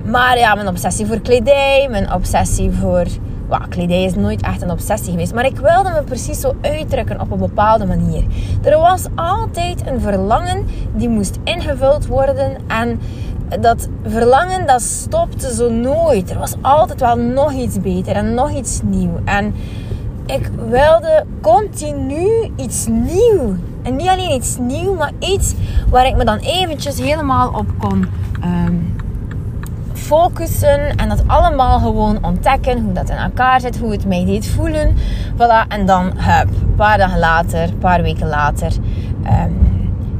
maar 0.05 0.39
ja, 0.39 0.55
mijn 0.55 0.69
obsessie 0.69 1.07
voor 1.07 1.21
kledij, 1.21 1.87
mijn 1.91 2.13
obsessie 2.13 2.71
voor... 2.71 3.05
Well, 3.49 3.69
kledij 3.69 4.05
is 4.05 4.15
nooit 4.15 4.43
echt 4.43 4.63
een 4.63 4.71
obsessie 4.71 5.11
geweest. 5.11 5.35
Maar 5.35 5.47
ik 5.47 5.57
wilde 5.57 5.91
me 5.91 6.03
precies 6.03 6.41
zo 6.41 6.55
uitdrukken 6.61 7.21
op 7.21 7.31
een 7.31 7.39
bepaalde 7.39 7.87
manier. 7.87 8.25
Er 8.63 8.79
was 8.79 9.07
altijd 9.15 9.87
een 9.87 10.01
verlangen 10.01 10.67
die 10.95 11.09
moest 11.09 11.39
ingevuld 11.45 12.07
worden. 12.07 12.57
En 12.67 13.01
dat 13.61 13.89
verlangen, 14.05 14.67
dat 14.67 14.83
stopte 14.83 15.55
zo 15.55 15.71
nooit. 15.71 16.31
Er 16.31 16.39
was 16.39 16.55
altijd 16.61 17.01
wel 17.01 17.17
nog 17.17 17.53
iets 17.53 17.81
beter 17.81 18.17
en 18.17 18.35
nog 18.35 18.51
iets 18.51 18.81
nieuw. 18.85 19.21
En 19.25 19.55
ik 20.27 20.51
wilde 20.69 21.25
continu 21.41 22.53
iets 22.57 22.87
nieuw. 22.87 23.57
En 23.83 23.97
niet 23.97 24.09
alleen 24.09 24.35
iets 24.35 24.57
nieuw, 24.59 24.95
maar 24.95 25.13
iets 25.19 25.55
waar 25.91 26.07
ik 26.07 26.17
me 26.17 26.25
dan 26.25 26.39
eventjes 26.39 27.01
helemaal 27.01 27.49
op 27.49 27.67
kon 27.79 28.07
um, 28.45 28.97
focussen. 29.93 30.97
En 30.97 31.09
dat 31.09 31.23
allemaal 31.27 31.79
gewoon 31.79 32.25
ontdekken, 32.25 32.83
hoe 32.83 32.93
dat 32.93 33.11
in 33.11 33.17
elkaar 33.17 33.61
zit, 33.61 33.79
hoe 33.79 33.93
het 33.93 34.07
mij 34.07 34.25
deed 34.25 34.47
voelen. 34.47 34.97
Voilà, 35.35 35.69
en 35.69 35.87
dan, 35.87 36.13
hup, 36.17 36.49
een 36.49 36.75
paar 36.77 36.99
dagen 36.99 37.19
later, 37.19 37.63
een 37.63 37.79
paar 37.79 38.03
weken 38.03 38.29
later... 38.29 38.73
Um, 39.25 39.78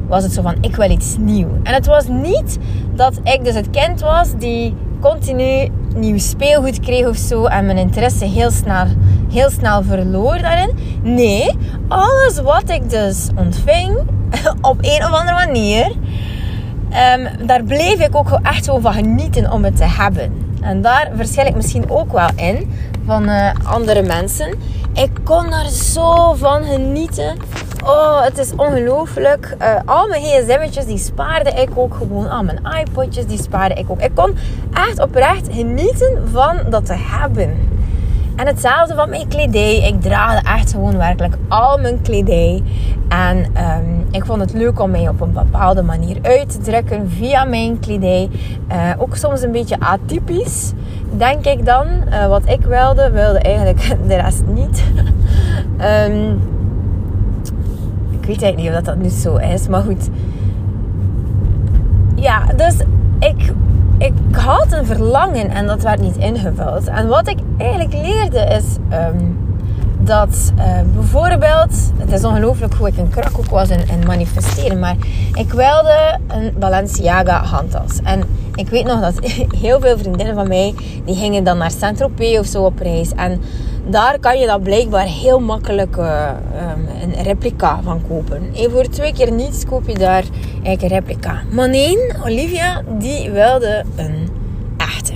was 0.09 0.23
het 0.23 0.33
zo 0.33 0.41
van, 0.41 0.55
ik 0.61 0.75
wil 0.75 0.89
iets 0.89 1.15
nieuws. 1.19 1.51
En 1.63 1.73
het 1.73 1.85
was 1.85 2.07
niet 2.07 2.57
dat 2.95 3.19
ik 3.23 3.43
dus 3.43 3.53
het 3.53 3.69
kind 3.69 4.01
was 4.01 4.37
die 4.37 4.75
continu 4.99 5.69
nieuw 5.95 6.17
speelgoed 6.17 6.79
kreeg 6.79 7.07
of 7.07 7.17
zo 7.17 7.45
en 7.45 7.65
mijn 7.65 7.77
interesse 7.77 8.25
heel 8.25 8.51
snel, 8.51 8.85
heel 9.31 9.49
snel 9.49 9.83
verloor 9.83 10.37
daarin. 10.41 10.71
Nee, 11.01 11.55
alles 11.87 12.41
wat 12.41 12.69
ik 12.69 12.89
dus 12.89 13.27
ontving 13.35 13.97
op 14.61 14.77
een 14.81 15.03
of 15.03 15.11
andere 15.11 15.45
manier, 15.45 15.85
um, 15.85 17.47
daar 17.47 17.63
bleef 17.63 17.99
ik 17.99 18.15
ook 18.15 18.39
echt 18.41 18.65
zo 18.65 18.79
van 18.79 18.93
genieten 18.93 19.51
om 19.51 19.63
het 19.63 19.77
te 19.77 19.85
hebben. 19.85 20.47
En 20.61 20.81
daar 20.81 21.11
verschil 21.15 21.45
ik 21.45 21.55
misschien 21.55 21.89
ook 21.89 22.11
wel 22.11 22.29
in 22.35 22.71
van 23.05 23.29
uh, 23.29 23.51
andere 23.63 24.01
mensen. 24.01 24.53
Ik 24.93 25.11
kon 25.23 25.53
er 25.53 25.69
zo 25.69 26.33
van 26.33 26.63
genieten. 26.63 27.37
Oh, 27.85 28.23
het 28.23 28.37
is 28.37 28.51
ongelooflijk. 28.55 29.55
Uh, 29.61 29.67
al 29.85 30.07
mijn 30.07 30.21
gsm'tjes, 30.21 30.85
die 30.85 30.97
spaarde 30.97 31.49
ik 31.49 31.69
ook 31.75 31.93
gewoon. 31.93 32.29
Al 32.29 32.43
mijn 32.43 32.59
iPodjes, 32.79 33.25
die 33.25 33.41
spaarde 33.41 33.75
ik 33.75 33.89
ook. 33.89 34.01
Ik 34.01 34.11
kon 34.15 34.35
echt 34.73 35.01
oprecht 35.01 35.47
genieten 35.51 36.27
van 36.31 36.57
dat 36.69 36.85
te 36.85 36.95
hebben. 36.97 37.77
En 38.35 38.47
hetzelfde 38.47 38.95
van 38.95 39.09
mijn 39.09 39.27
kledij. 39.27 39.75
Ik 39.75 40.01
draagde 40.01 40.49
echt 40.49 40.71
gewoon 40.71 40.97
werkelijk 40.97 41.35
al 41.47 41.77
mijn 41.77 42.01
kledij. 42.01 42.63
En 43.09 43.37
um, 43.37 44.07
ik 44.11 44.25
vond 44.25 44.41
het 44.41 44.53
leuk 44.53 44.79
om 44.79 44.91
mij 44.91 45.07
op 45.09 45.21
een 45.21 45.33
bepaalde 45.33 45.81
manier 45.81 46.17
uit 46.21 46.49
te 46.49 46.57
drukken 46.57 47.09
via 47.09 47.43
mijn 47.43 47.79
kledij. 47.79 48.29
Uh, 48.71 48.91
ook 48.97 49.15
soms 49.15 49.41
een 49.41 49.51
beetje 49.51 49.79
atypisch, 49.79 50.71
denk 51.17 51.45
ik 51.45 51.65
dan. 51.65 51.87
Uh, 52.09 52.27
wat 52.27 52.41
ik 52.45 52.61
wilde, 52.61 53.11
wilde 53.11 53.39
eigenlijk 53.39 53.95
de 54.07 54.15
rest 54.15 54.43
niet. 54.47 54.83
um, 56.07 56.39
weet 58.29 58.41
eigenlijk 58.41 58.57
niet 58.57 58.67
of 58.67 58.73
dat, 58.73 58.85
dat 58.85 59.03
nu 59.03 59.09
zo 59.09 59.35
is, 59.35 59.67
maar 59.67 59.81
goed. 59.81 60.09
Ja, 62.15 62.45
dus 62.55 62.75
ik 63.19 63.53
ik 63.99 64.13
had 64.31 64.71
een 64.71 64.85
verlangen 64.85 65.49
en 65.49 65.67
dat 65.67 65.81
werd 65.81 66.01
niet 66.01 66.17
ingevuld. 66.17 66.87
En 66.87 67.07
wat 67.07 67.27
ik 67.27 67.37
eigenlijk 67.57 67.93
leerde 67.93 68.39
is 68.39 68.65
um, 68.91 69.37
dat 69.97 70.53
uh, 70.57 70.65
bijvoorbeeld, 70.93 71.91
het 71.97 72.11
is 72.11 72.23
ongelooflijk 72.23 72.73
hoe 72.73 72.87
ik 72.87 72.97
een 72.97 73.09
krak 73.09 73.49
was 73.49 73.69
in, 73.69 73.79
in, 73.87 74.07
manifesteren, 74.07 74.79
maar 74.79 74.95
ik 75.33 75.51
wilde 75.51 76.19
een 76.27 76.53
Balenciaga 76.59 77.43
handtas. 77.43 77.99
En 78.03 78.23
ik 78.55 78.69
weet 78.69 78.85
nog 78.85 79.01
dat 79.01 79.19
heel 79.63 79.79
veel 79.79 79.97
vriendinnen 79.97 80.35
van 80.35 80.47
mij, 80.47 80.73
die 81.05 81.15
gingen 81.15 81.43
dan 81.43 81.57
naar 81.57 81.71
Saint-Tropez 81.71 82.37
of 82.39 82.45
zo 82.45 82.63
op 82.63 82.79
reis. 82.79 83.11
En 83.13 83.41
daar 83.89 84.19
kan 84.19 84.39
je 84.39 84.45
dat 84.47 84.63
blijkbaar 84.63 85.05
heel 85.05 85.39
makkelijk 85.39 85.95
uh, 85.97 86.29
um, 86.73 86.87
een 87.01 87.23
replica 87.23 87.79
van 87.83 88.01
kopen. 88.07 88.49
En 88.55 88.71
voor 88.71 88.87
twee 88.87 89.13
keer 89.13 89.31
niets 89.31 89.65
koop 89.65 89.87
je 89.87 89.97
daar 89.97 90.23
eigenlijk 90.63 90.81
een 90.81 90.87
replica. 90.87 91.41
Maar 91.51 91.69
nee, 91.69 91.97
Olivia, 92.23 92.81
die 92.97 93.31
wilde 93.31 93.83
een 93.95 94.29
echte. 94.77 95.13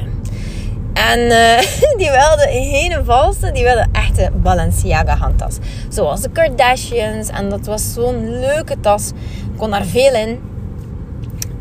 En 0.94 1.20
uh, 1.20 1.60
die 2.00 2.10
wilde 2.10 2.48
geen 2.50 3.06
valse, 3.06 3.52
die 3.52 3.64
wilde 3.64 3.88
echte 3.92 4.32
Balenciaga 4.36 5.16
handtas. 5.16 5.58
Zoals 5.90 6.22
de 6.22 6.30
Kardashians. 6.30 7.30
En 7.30 7.50
dat 7.50 7.66
was 7.66 7.94
zo'n 7.94 8.40
leuke 8.40 8.80
tas. 8.80 9.12
Kon 9.58 9.70
daar 9.70 9.86
veel 9.86 10.14
in. 10.14 10.40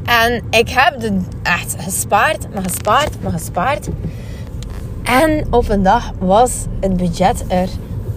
En 0.04 0.42
ik 0.50 0.68
heb 0.68 1.00
de 1.00 1.20
echt 1.42 1.76
gespaard, 1.78 2.54
maar 2.54 2.62
gespaard, 2.62 3.22
maar 3.22 3.32
gespaard. 3.32 3.88
En 5.20 5.46
op 5.50 5.68
een 5.68 5.82
dag 5.82 6.10
was 6.18 6.66
het 6.80 6.96
budget 6.96 7.44
er 7.48 7.68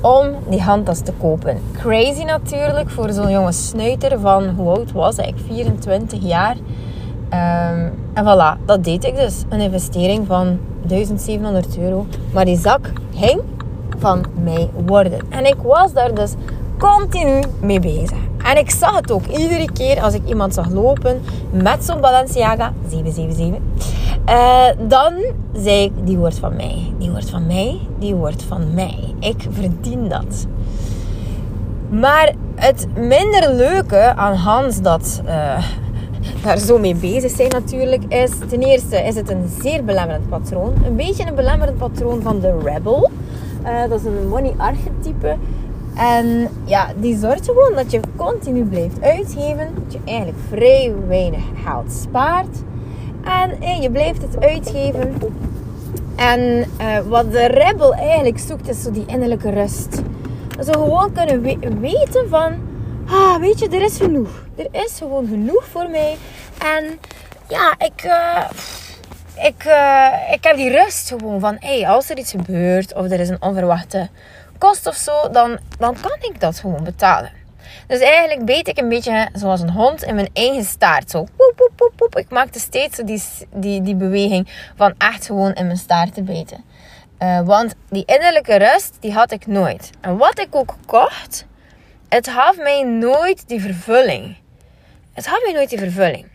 om 0.01 0.35
die 0.49 0.61
handtas 0.61 0.99
te 0.99 1.11
kopen. 1.11 1.61
Crazy 1.73 2.23
natuurlijk 2.23 2.89
voor 2.89 3.11
zo'n 3.11 3.29
jonge 3.31 3.51
snuiter 3.51 4.19
van 4.19 4.49
hoe 4.49 4.69
oud 4.69 4.91
was 4.91 5.17
ik? 5.17 5.33
24 5.47 6.19
jaar. 6.21 6.55
Um, 6.55 7.93
en 8.13 8.23
voilà, 8.23 8.65
dat 8.65 8.83
deed 8.83 9.03
ik 9.03 9.15
dus. 9.15 9.43
Een 9.49 9.59
investering 9.59 10.27
van 10.27 10.59
1700 10.87 11.77
euro. 11.77 12.05
Maar 12.33 12.45
die 12.45 12.57
zak 12.57 12.91
ging 13.15 13.41
van 13.97 14.25
mij 14.43 14.69
worden. 14.85 15.19
En 15.29 15.45
ik 15.45 15.57
was 15.63 15.93
daar 15.93 16.13
dus 16.13 16.33
continu 16.77 17.41
mee 17.61 17.79
bezig. 17.79 18.17
En 18.43 18.57
ik 18.57 18.69
zag 18.69 18.95
het 18.95 19.11
ook 19.11 19.25
iedere 19.25 19.71
keer 19.71 20.01
als 20.01 20.13
ik 20.13 20.21
iemand 20.25 20.53
zag 20.53 20.69
lopen 20.69 21.21
met 21.51 21.85
zo'n 21.85 22.01
Balenciaga 22.01 22.73
777. 22.89 24.04
Uh, 24.29 24.67
dan 24.87 25.13
zei 25.53 25.83
ik, 25.83 25.91
die 26.03 26.17
wordt 26.17 26.39
van 26.39 26.55
mij. 26.55 26.93
Die 26.97 27.11
wordt 27.11 27.29
van 27.29 27.47
mij. 27.47 27.79
Die 27.99 28.15
wordt 28.15 28.43
van 28.43 28.73
mij. 28.73 29.13
Ik 29.19 29.47
verdien 29.49 30.09
dat. 30.09 30.47
Maar 31.89 32.33
het 32.55 32.87
minder 32.95 33.53
leuke 33.53 34.15
aan 34.15 34.35
Hans 34.35 34.81
dat 34.81 35.21
uh, 35.25 35.63
daar 36.43 36.57
zo 36.57 36.77
mee 36.79 36.95
bezig 36.95 37.31
zijn 37.31 37.49
natuurlijk 37.49 38.03
is... 38.13 38.31
Ten 38.49 38.61
eerste 38.61 38.97
is 38.97 39.15
het 39.15 39.29
een 39.29 39.49
zeer 39.61 39.83
belemmerend 39.83 40.29
patroon. 40.29 40.73
Een 40.85 40.95
beetje 40.95 41.27
een 41.27 41.35
belemmerend 41.35 41.77
patroon 41.77 42.21
van 42.21 42.39
de 42.39 42.59
rebel. 42.63 43.09
Uh, 43.63 43.89
dat 43.89 43.99
is 43.99 44.05
een 44.05 44.27
money 44.27 44.53
archetype. 44.57 45.35
En 45.95 46.47
ja, 46.63 46.87
die 46.99 47.17
zorgt 47.17 47.45
gewoon 47.45 47.73
dat 47.75 47.91
je 47.91 47.99
continu 48.15 48.63
blijft 48.63 49.01
uitgeven. 49.01 49.67
Dat 49.83 49.93
je 49.93 49.99
eigenlijk 50.05 50.37
vrij 50.49 50.93
weinig 51.07 51.43
geld 51.63 51.91
spaart. 51.91 52.57
En 53.25 53.61
eh, 53.61 53.81
je 53.81 53.91
blijft 53.91 54.21
het 54.21 54.39
uitgeven. 54.39 55.17
En 56.15 56.65
eh, 56.77 56.99
wat 56.99 57.31
de 57.31 57.45
rebel 57.45 57.93
eigenlijk 57.93 58.39
zoekt, 58.39 58.69
is 58.69 58.81
zo 58.81 58.91
die 58.91 59.05
innerlijke 59.07 59.49
rust. 59.49 60.01
Ze 60.63 60.71
gewoon 60.71 61.11
kunnen 61.13 61.41
weten 61.81 62.29
van... 62.29 62.73
Ah, 63.07 63.39
weet 63.39 63.59
je, 63.59 63.69
er 63.69 63.81
is 63.81 63.97
genoeg. 63.97 64.29
Er 64.55 64.67
is 64.71 64.95
gewoon 64.97 65.27
genoeg 65.27 65.65
voor 65.65 65.89
mij. 65.89 66.17
En 66.57 66.99
ja, 67.47 67.75
ik... 67.77 68.03
Uh, 68.03 68.49
ik, 69.35 69.63
ik 70.31 70.43
heb 70.43 70.55
die 70.55 70.71
rust 70.71 71.07
gewoon 71.07 71.39
van... 71.39 71.57
Hey, 71.59 71.87
als 71.87 72.09
er 72.09 72.17
iets 72.17 72.31
gebeurt 72.31 72.93
of 72.93 73.11
er 73.11 73.19
is 73.19 73.29
een 73.29 73.41
onverwachte 73.41 74.09
kost 74.57 74.87
of 74.87 74.95
zo, 74.95 75.29
dan, 75.31 75.57
dan 75.79 75.95
kan 76.01 76.17
ik 76.19 76.39
dat 76.39 76.59
gewoon 76.59 76.83
betalen. 76.83 77.34
Dus 77.87 77.99
eigenlijk 77.99 78.45
beet 78.45 78.67
ik 78.67 78.77
een 78.77 78.89
beetje 78.89 79.29
zoals 79.33 79.61
een 79.61 79.71
hond 79.71 80.03
in 80.03 80.15
mijn 80.15 80.29
eigen 80.33 80.63
staart. 80.63 81.09
Zo 81.09 81.23
poep, 81.23 81.53
poep, 81.55 81.71
poep, 81.75 81.91
poep. 81.95 82.17
Ik 82.17 82.29
maakte 82.29 82.59
steeds 82.59 82.97
die, 82.97 83.23
die, 83.53 83.81
die 83.81 83.95
beweging 83.95 84.71
van 84.75 84.93
echt 84.97 85.25
gewoon 85.25 85.53
in 85.53 85.65
mijn 85.65 85.77
staart 85.77 86.13
te 86.13 86.23
beten. 86.23 86.63
Uh, 87.19 87.41
want 87.41 87.75
die 87.89 88.05
innerlijke 88.05 88.55
rust, 88.55 88.97
die 88.99 89.13
had 89.13 89.31
ik 89.31 89.47
nooit. 89.47 89.89
En 90.01 90.17
wat 90.17 90.39
ik 90.39 90.55
ook 90.55 90.75
kocht, 90.85 91.45
het 92.09 92.29
gaf 92.29 92.57
mij 92.57 92.83
nooit 92.83 93.47
die 93.47 93.61
vervulling. 93.61 94.37
Het 95.13 95.27
gaf 95.27 95.43
mij 95.43 95.53
nooit 95.53 95.69
die 95.69 95.79
vervulling. 95.79 96.25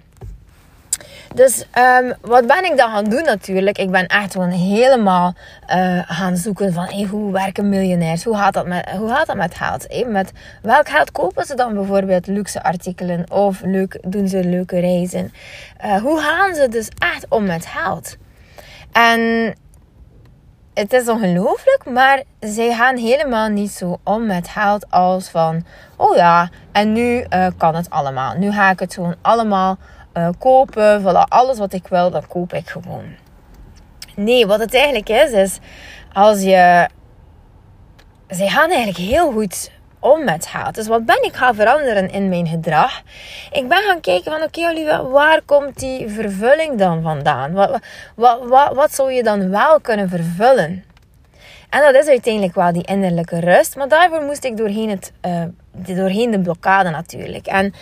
Dus 1.35 1.65
um, 1.79 2.15
wat 2.21 2.47
ben 2.47 2.65
ik 2.65 2.77
dan 2.77 2.91
gaan 2.91 3.05
doen 3.05 3.23
natuurlijk? 3.25 3.79
Ik 3.79 3.91
ben 3.91 4.07
echt 4.07 4.33
gewoon 4.33 4.51
helemaal 4.51 5.35
uh, 5.69 6.03
gaan 6.07 6.37
zoeken 6.37 6.73
van 6.73 7.07
hoe 7.07 7.33
werken 7.33 7.69
miljonairs? 7.69 8.25
Hoe 8.25 8.37
gaat 8.37 8.55
dat 8.55 8.67
met, 8.67 8.91
hoe 8.91 9.09
gaat 9.09 9.27
dat 9.27 9.37
met 9.37 9.55
geld? 9.55 10.07
Met 10.07 10.33
welk 10.63 10.89
geld 10.89 11.13
kopen 11.13 11.47
ze 11.47 11.55
dan 11.55 11.75
bijvoorbeeld 11.75 12.27
luxe 12.27 12.63
artikelen? 12.63 13.31
Of 13.31 13.61
leuk, 13.63 13.99
doen 14.07 14.29
ze 14.29 14.45
leuke 14.45 14.81
reizen? 14.81 15.33
Uh, 15.85 15.97
hoe 15.97 16.21
gaan 16.21 16.55
ze 16.55 16.69
dus 16.69 16.89
echt 16.99 17.27
om 17.29 17.45
met 17.45 17.67
geld? 17.67 18.17
En 18.93 19.55
het 20.75 20.93
is 20.93 21.09
ongelooflijk, 21.09 21.85
maar 21.85 22.23
zij 22.41 22.75
gaan 22.75 22.97
helemaal 22.97 23.49
niet 23.49 23.71
zo 23.71 23.99
om 24.05 24.27
met 24.27 24.49
geld 24.49 24.91
als 24.91 25.29
van... 25.29 25.65
Oh 25.97 26.17
ja, 26.17 26.49
en 26.73 26.93
nu 26.93 27.27
uh, 27.35 27.47
kan 27.57 27.75
het 27.75 27.91
allemaal. 27.91 28.35
Nu 28.37 28.53
ga 28.53 28.71
ik 28.71 28.79
het 28.79 28.95
gewoon 28.95 29.15
allemaal 29.23 29.79
uh, 30.15 30.29
kopen. 30.39 31.03
Voilà, 31.03 31.29
alles 31.29 31.59
wat 31.59 31.73
ik 31.73 31.87
wil, 31.87 32.11
dat 32.11 32.27
koop 32.27 32.53
ik 32.53 32.69
gewoon. 32.69 33.05
Nee, 34.17 34.47
wat 34.47 34.61
het 34.61 34.75
eigenlijk 34.75 35.09
is, 35.09 35.31
is 35.31 35.59
als 36.13 36.43
je. 36.43 36.89
Zij 38.29 38.49
gaan 38.49 38.69
eigenlijk 38.69 38.99
heel 38.99 39.33
goed 39.33 39.71
om 40.01 40.25
met 40.25 40.47
geld. 40.47 40.75
Dus 40.75 40.87
wat 40.87 41.05
ben 41.05 41.25
ik 41.25 41.35
gaan 41.35 41.55
veranderen 41.55 42.11
in 42.11 42.29
mijn 42.29 42.47
gedrag? 42.47 43.03
Ik 43.53 43.69
ben 43.69 43.79
gaan 43.79 44.01
kijken 44.01 44.33
van 44.33 44.43
oké 44.43 44.61
okay, 44.61 45.03
waar 45.03 45.43
komt 45.43 45.79
die 45.79 46.09
vervulling 46.09 46.79
dan 46.79 47.03
vandaan? 47.03 47.53
Wat, 47.53 47.79
wat, 48.15 48.49
wat, 48.49 48.75
wat 48.75 48.95
zou 48.95 49.13
je 49.13 49.23
dan 49.23 49.51
wel 49.51 49.81
kunnen 49.81 50.09
vervullen? 50.09 50.85
En 51.71 51.81
dat 51.81 51.95
is 51.95 52.09
uiteindelijk 52.09 52.55
wel 52.55 52.73
die 52.73 52.87
innerlijke 52.87 53.41
rust. 53.41 53.77
Maar 53.77 53.89
daarvoor 53.89 54.23
moest 54.23 54.45
ik 54.45 54.57
doorheen, 54.57 54.91
het, 54.91 55.13
uh, 55.27 55.43
doorheen 55.97 56.31
de 56.31 56.41
blokkade 56.41 56.91
natuurlijk. 56.91 57.47
En 57.47 57.75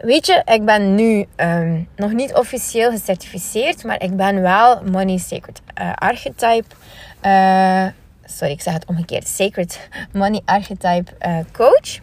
Weet 0.00 0.26
je, 0.26 0.42
ik 0.44 0.64
ben 0.64 0.94
nu 0.94 1.26
um, 1.36 1.88
nog 1.96 2.12
niet 2.12 2.34
officieel 2.34 2.90
gecertificeerd, 2.90 3.84
maar 3.84 4.02
ik 4.02 4.16
ben 4.16 4.42
wel 4.42 4.82
Money 4.82 5.18
Sacred 5.18 5.60
uh, 5.80 5.92
Archetype. 5.94 6.74
Uh, 7.22 7.86
sorry, 8.24 8.52
ik 8.52 8.60
zeg 8.60 8.72
het 8.72 8.86
omgekeerd. 8.86 9.28
Sacred 9.28 9.88
Money 10.12 10.40
Archetype 10.44 11.12
uh, 11.26 11.38
Coach. 11.52 11.98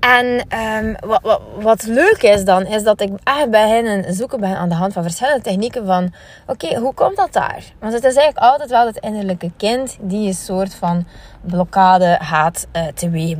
En 0.00 0.46
wat, 1.06 1.20
wat, 1.22 1.40
wat, 1.60 1.82
leuk 1.86 2.22
is 2.22 2.44
dan, 2.44 2.66
is 2.66 2.82
dat 2.82 3.00
ik 3.00 3.10
echt 3.24 3.50
bij 3.50 3.68
hen 3.68 4.14
zoeken 4.14 4.40
ben 4.40 4.56
aan 4.56 4.68
de 4.68 4.74
hand 4.74 4.92
van 4.92 5.02
verschillende 5.02 5.42
technieken 5.42 5.86
van... 5.86 6.12
Oké, 6.46 6.78
hoe 6.78 6.94
komt 6.94 7.16
dat 7.16 7.32
daar? 7.32 7.62
Want 7.78 7.92
het 7.92 8.04
is 8.04 8.14
eigenlijk 8.14 8.52
altijd 8.52 8.70
wel 8.70 8.86
het 8.86 8.96
innerlijke 8.96 9.50
kind 9.56 9.96
die 10.00 10.26
een 10.26 10.34
soort 10.34 10.74
van 10.74 11.06
blokkade 11.40 12.18
gaat 12.22 12.66
uh, 12.76 12.86
teweeg. 12.86 13.36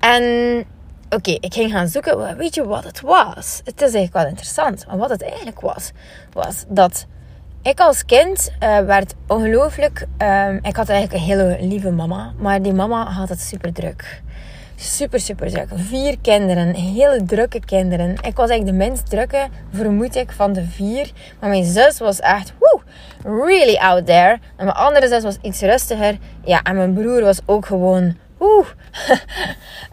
En 0.00 0.64
oké, 1.10 1.30
ik 1.40 1.54
ging 1.54 1.72
gaan 1.72 1.88
zoeken. 1.88 2.36
Weet 2.36 2.54
je 2.54 2.66
wat 2.66 2.84
het 2.84 3.00
was? 3.00 3.60
Het 3.64 3.74
is 3.74 3.94
eigenlijk 3.94 4.12
wel 4.12 4.26
interessant. 4.26 4.86
Maar 4.86 4.98
wat 4.98 5.10
het 5.10 5.22
eigenlijk 5.22 5.60
was, 5.60 5.90
was 6.32 6.64
dat 6.68 7.06
ik 7.62 7.80
als 7.80 8.04
kind 8.04 8.52
uh, 8.62 8.78
werd 8.78 9.14
ongelooflijk. 9.26 10.06
Uh, 10.22 10.54
ik 10.62 10.76
had 10.76 10.88
eigenlijk 10.88 11.12
een 11.12 11.28
hele 11.28 11.56
lieve 11.60 11.90
mama, 11.90 12.32
maar 12.38 12.62
die 12.62 12.72
mama 12.72 13.04
had 13.04 13.28
het 13.28 13.40
super 13.40 13.72
druk. 13.72 14.22
Super, 14.76 15.20
super 15.20 15.50
druk. 15.50 15.68
Vier 15.74 16.18
kinderen, 16.22 16.74
hele 16.74 17.24
drukke 17.24 17.60
kinderen. 17.60 18.10
Ik 18.10 18.36
was 18.36 18.48
eigenlijk 18.50 18.66
de 18.66 18.84
minst 18.84 19.10
drukke, 19.10 19.48
vermoed 19.72 20.16
ik, 20.16 20.32
van 20.32 20.52
de 20.52 20.64
vier. 20.64 21.10
Maar 21.40 21.48
mijn 21.48 21.64
zus 21.64 21.98
was 21.98 22.20
echt, 22.20 22.52
woe, 22.58 22.80
really 23.22 23.76
out 23.76 24.06
there. 24.06 24.38
En 24.56 24.64
mijn 24.64 24.76
andere 24.76 25.08
zus 25.08 25.22
was 25.22 25.38
iets 25.42 25.60
rustiger. 25.60 26.18
Ja, 26.44 26.62
en 26.62 26.76
mijn 26.76 26.94
broer 26.94 27.22
was 27.22 27.40
ook 27.46 27.66
gewoon, 27.66 28.16
oeh. 28.38 28.66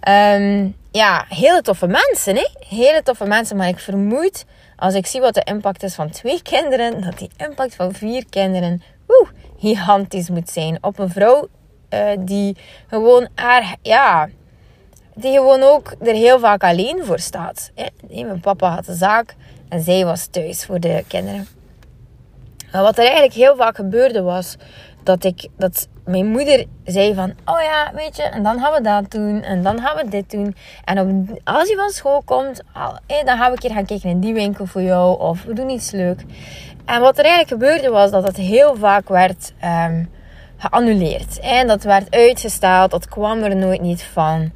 um, 0.35 0.75
ja, 0.97 1.25
hele 1.29 1.61
toffe 1.61 1.87
mensen, 1.87 2.35
hè? 2.35 2.47
Hele 2.59 3.03
toffe 3.03 3.25
mensen, 3.25 3.57
maar 3.57 3.67
ik 3.67 3.79
vermoed 3.79 4.45
als 4.75 4.93
ik 4.93 5.05
zie 5.05 5.21
wat 5.21 5.33
de 5.33 5.43
impact 5.43 5.83
is 5.83 5.95
van 5.95 6.09
twee 6.09 6.41
kinderen, 6.51 7.01
dat 7.01 7.17
die 7.17 7.29
impact 7.37 7.75
van 7.75 7.93
vier 7.93 8.25
kinderen 8.29 8.81
woe, 9.07 9.27
gigantisch 9.59 10.29
moet 10.29 10.49
zijn. 10.49 10.77
Op 10.81 10.99
een 10.99 11.09
vrouw 11.09 11.47
uh, 11.89 12.09
die 12.19 12.57
gewoon 12.87 13.27
haar, 13.35 13.75
ja, 13.81 14.29
die 15.15 15.33
gewoon 15.33 15.63
ook 15.63 15.95
er 16.01 16.13
heel 16.13 16.39
vaak 16.39 16.63
alleen 16.63 17.05
voor 17.05 17.19
staat. 17.19 17.71
Hè? 17.75 17.85
Mijn 18.23 18.39
papa 18.39 18.69
had 18.69 18.87
een 18.87 18.95
zaak 18.95 19.35
en 19.69 19.81
zij 19.81 20.05
was 20.05 20.25
thuis 20.25 20.65
voor 20.65 20.79
de 20.79 21.03
kinderen. 21.07 21.47
Wat 22.71 22.97
er 22.97 23.03
eigenlijk 23.03 23.33
heel 23.33 23.55
vaak 23.55 23.75
gebeurde 23.75 24.21
was 24.21 24.55
dat, 25.03 25.23
ik, 25.23 25.47
dat 25.57 25.87
mijn 26.07 26.27
moeder 26.27 26.65
zei 26.85 27.13
van, 27.13 27.33
oh 27.45 27.61
ja, 27.61 27.91
weet 27.93 28.15
je, 28.15 28.23
en 28.23 28.43
dan 28.43 28.59
gaan 28.59 28.73
we 28.73 28.81
dat 28.81 29.11
doen, 29.11 29.41
en 29.41 29.63
dan 29.63 29.81
gaan 29.81 29.95
we 29.95 30.09
dit 30.09 30.31
doen. 30.31 30.55
En 30.83 30.99
op, 30.99 31.39
als 31.43 31.69
je 31.69 31.75
van 31.75 31.89
school 31.89 32.21
komt, 32.25 32.61
dan 33.25 33.37
gaan 33.37 33.45
we 33.45 33.51
een 33.51 33.57
keer 33.57 33.73
gaan 33.73 33.85
kijken 33.85 34.09
in 34.09 34.19
die 34.19 34.33
winkel 34.33 34.65
voor 34.65 34.81
jou, 34.81 35.19
of 35.19 35.43
we 35.43 35.53
doen 35.53 35.69
iets 35.69 35.91
leuk. 35.91 36.21
En 36.85 37.01
wat 37.01 37.17
er 37.17 37.25
eigenlijk 37.25 37.63
gebeurde 37.63 37.89
was 37.89 38.11
dat 38.11 38.23
het 38.23 38.37
heel 38.37 38.75
vaak 38.75 39.09
werd 39.09 39.53
um, 39.63 40.09
geannuleerd. 40.57 41.39
En 41.39 41.67
dat 41.67 41.83
werd 41.83 42.15
uitgesteld, 42.15 42.91
dat 42.91 43.07
kwam 43.07 43.43
er 43.43 43.55
nooit 43.55 43.81
niet 43.81 44.03
van. 44.03 44.51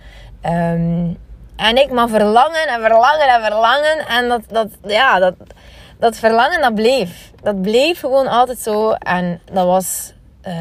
Um, 0.46 1.18
en 1.56 1.78
ik 1.78 1.92
maar 1.92 2.10
verlangen 2.10 2.68
en 2.68 2.82
verlangen 2.82 3.28
en 3.28 3.42
verlangen. 3.42 4.08
En 4.08 4.28
dat, 4.28 4.42
dat, 4.48 4.68
ja, 4.84 5.20
dat, 5.20 5.34
dat 6.00 6.16
verlangen 6.18 6.62
dat 6.62 6.76
bleef. 6.76 7.32
Dat 7.42 7.62
bleef 7.62 8.00
gewoon 8.00 8.28
altijd 8.28 8.60
zo. 8.60 8.92
En 8.92 9.42
dat 9.52 9.66
was 9.66 10.14
uh, 10.48 10.54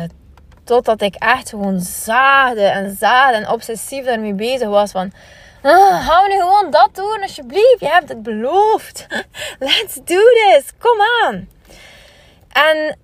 Totdat 0.71 1.03
ik 1.03 1.15
echt 1.15 1.49
gewoon 1.49 1.81
zaade 1.81 2.63
en 2.63 2.97
zaad 2.97 3.35
en 3.35 3.49
obsessief 3.49 4.05
daarmee 4.05 4.35
bezig 4.35 4.69
was. 4.69 4.91
Van, 4.91 5.13
ah, 5.63 6.07
gaan 6.07 6.23
we 6.23 6.29
nu 6.29 6.41
gewoon 6.41 6.71
dat 6.71 6.91
doen 6.93 7.23
alsjeblieft. 7.23 7.81
Je 7.81 7.89
hebt 7.89 8.09
het 8.09 8.23
beloofd. 8.23 9.07
Let's 9.59 9.95
do 9.95 10.17
this. 10.17 10.73
Kom 10.79 10.99
aan. 11.23 11.49
En 12.53 12.99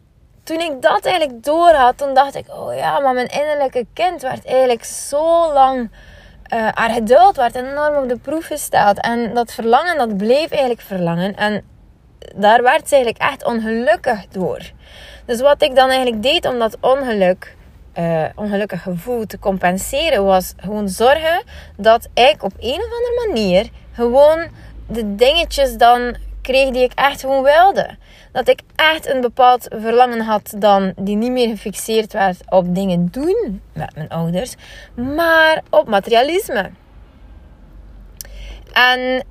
toen 0.45 0.61
ik 0.61 0.83
dat 0.83 1.05
eigenlijk 1.05 1.45
door 1.45 1.71
had, 1.71 1.99
toen 1.99 2.15
dacht 2.15 2.35
ik, 2.35 2.47
oh 2.49 2.75
ja, 2.75 2.99
maar 2.99 3.15
mijn 3.15 3.29
innerlijke 3.29 3.87
kind 3.93 4.23
werd 4.23 4.45
eigenlijk 4.45 4.85
zo 4.85 5.53
lang, 5.53 5.91
uh, 6.55 6.69
haar 6.73 6.91
geduld 6.91 7.37
werd 7.37 7.55
enorm 7.55 8.03
op 8.03 8.09
de 8.09 8.19
proef 8.19 8.47
gesteld. 8.47 9.01
En 9.01 9.35
dat 9.35 9.53
verlangen, 9.53 9.99
dat 9.99 10.17
bleef 10.17 10.51
eigenlijk 10.51 10.81
verlangen. 10.81 11.37
En 11.37 11.65
daar 12.35 12.63
werd 12.63 12.89
ze 12.89 12.95
eigenlijk 12.95 13.25
echt 13.25 13.45
ongelukkig 13.45 14.27
door. 14.27 14.61
Dus 15.25 15.41
wat 15.41 15.63
ik 15.63 15.75
dan 15.75 15.89
eigenlijk 15.89 16.23
deed 16.23 16.47
om 16.47 16.59
dat 16.59 16.77
ongeluk 16.81 17.56
uh, 17.99 18.25
ongelukkig 18.35 18.83
gevoel 18.83 19.27
te 19.27 19.39
compenseren 19.39 20.25
was 20.25 20.55
gewoon 20.57 20.89
zorgen 20.89 21.43
dat 21.77 22.09
ik 22.15 22.43
op 22.43 22.53
een 22.59 22.81
of 22.81 22.93
andere 22.93 23.27
manier 23.27 23.71
gewoon 23.93 24.49
de 24.89 25.15
dingetjes 25.15 25.77
dan 25.77 26.17
kreeg 26.43 26.71
die 26.71 26.83
ik 26.83 26.93
echt 26.95 27.21
gewoon 27.21 27.43
wilde. 27.43 27.97
Dat 28.33 28.49
ik 28.49 28.61
echt 28.77 29.09
een 29.09 29.21
bepaald 29.21 29.67
verlangen 29.79 30.21
had 30.21 30.55
dan 30.59 30.93
die 30.97 31.17
niet 31.17 31.31
meer 31.31 31.49
gefixeerd 31.49 32.13
werd 32.13 32.41
op 32.49 32.75
dingen 32.75 33.09
doen 33.11 33.63
met 33.73 33.95
mijn 33.95 34.09
ouders, 34.09 34.55
maar 34.95 35.63
op 35.71 35.89
materialisme. 35.89 36.71
En 38.73 39.25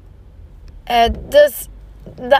uh, 0.92 1.04
dus 1.30 1.68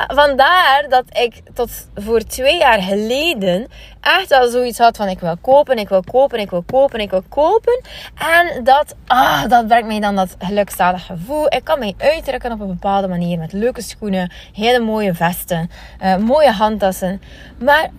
vandaar 0.08 0.86
dat 0.90 1.04
ik 1.10 1.42
tot 1.54 1.70
voor 1.96 2.20
twee 2.20 2.58
jaar 2.58 2.82
geleden 2.82 3.68
echt 4.02 4.32
al 4.32 4.50
zoiets 4.50 4.78
had 4.78 4.98
van 4.98 5.08
ik 5.08 5.20
wil 5.20 5.38
kopen, 5.42 5.78
ik 5.78 5.90
wil 5.90 6.04
kopen, 6.12 6.40
ik 6.40 6.50
wil 6.50 6.64
kopen, 6.64 7.00
ik 7.00 7.10
wil 7.10 7.24
kopen. 7.30 7.82
En 8.18 8.64
dat, 8.64 8.96
ah, 9.08 9.50
dat 9.50 9.68
brengt 9.68 9.88
mij 9.88 10.00
dan 10.00 10.16
dat 10.16 10.36
gelukzalig 10.40 11.06
gevoel. 11.06 11.46
Ik 11.46 11.64
kan 11.64 11.80
mij 11.80 11.94
uitdrukken 11.98 12.52
op 12.52 12.60
een 12.60 12.68
bepaalde 12.68 13.08
manier 13.08 13.38
met 13.38 13.54
leuke 13.54 13.82
schoenen, 13.82 14.32
hele 14.54 14.80
mooie 14.80 15.14
vesten, 15.14 15.70
uh, 16.04 16.18
mooie 16.18 16.52
handtassen. 16.52 17.22
Maar 17.58 17.90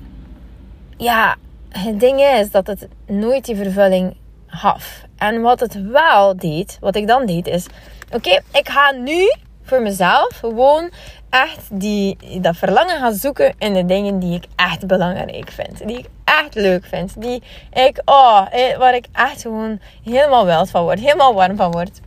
ja, 0.96 1.36
het 1.68 2.00
ding 2.00 2.20
is 2.20 2.50
dat 2.50 2.66
het 2.66 2.88
nooit 3.06 3.44
die 3.44 3.56
vervulling 3.56 4.16
gaf. 4.46 5.04
En 5.16 5.40
wat 5.40 5.60
het 5.60 5.82
wel 5.82 6.36
deed, 6.36 6.78
wat 6.80 6.96
ik 6.96 7.06
dan 7.06 7.26
deed 7.26 7.46
is, 7.46 7.66
oké, 8.12 8.40
ik 8.52 8.68
ga 8.68 8.90
nu 8.90 9.32
voor 9.66 9.82
mezelf 9.82 10.38
gewoon 10.38 10.90
echt 11.30 11.66
die, 11.70 12.40
dat 12.40 12.56
verlangen 12.56 12.98
gaan 12.98 13.14
zoeken 13.14 13.54
in 13.58 13.72
de 13.72 13.84
dingen 13.84 14.18
die 14.18 14.34
ik 14.34 14.44
echt 14.56 14.86
belangrijk 14.86 15.50
vind. 15.50 15.86
Die 15.86 15.98
ik 15.98 16.06
echt 16.24 16.54
leuk 16.54 16.84
vind. 16.84 17.20
Die 17.20 17.42
ik, 17.72 18.02
oh, 18.04 18.46
eh, 18.50 18.76
waar 18.76 18.94
ik 18.94 19.06
echt 19.12 19.42
gewoon 19.42 19.80
helemaal 20.04 20.44
wild 20.44 20.70
van 20.70 20.82
word. 20.82 21.00
Helemaal 21.00 21.34
warm 21.34 21.56
van 21.56 21.70
word. 21.70 22.00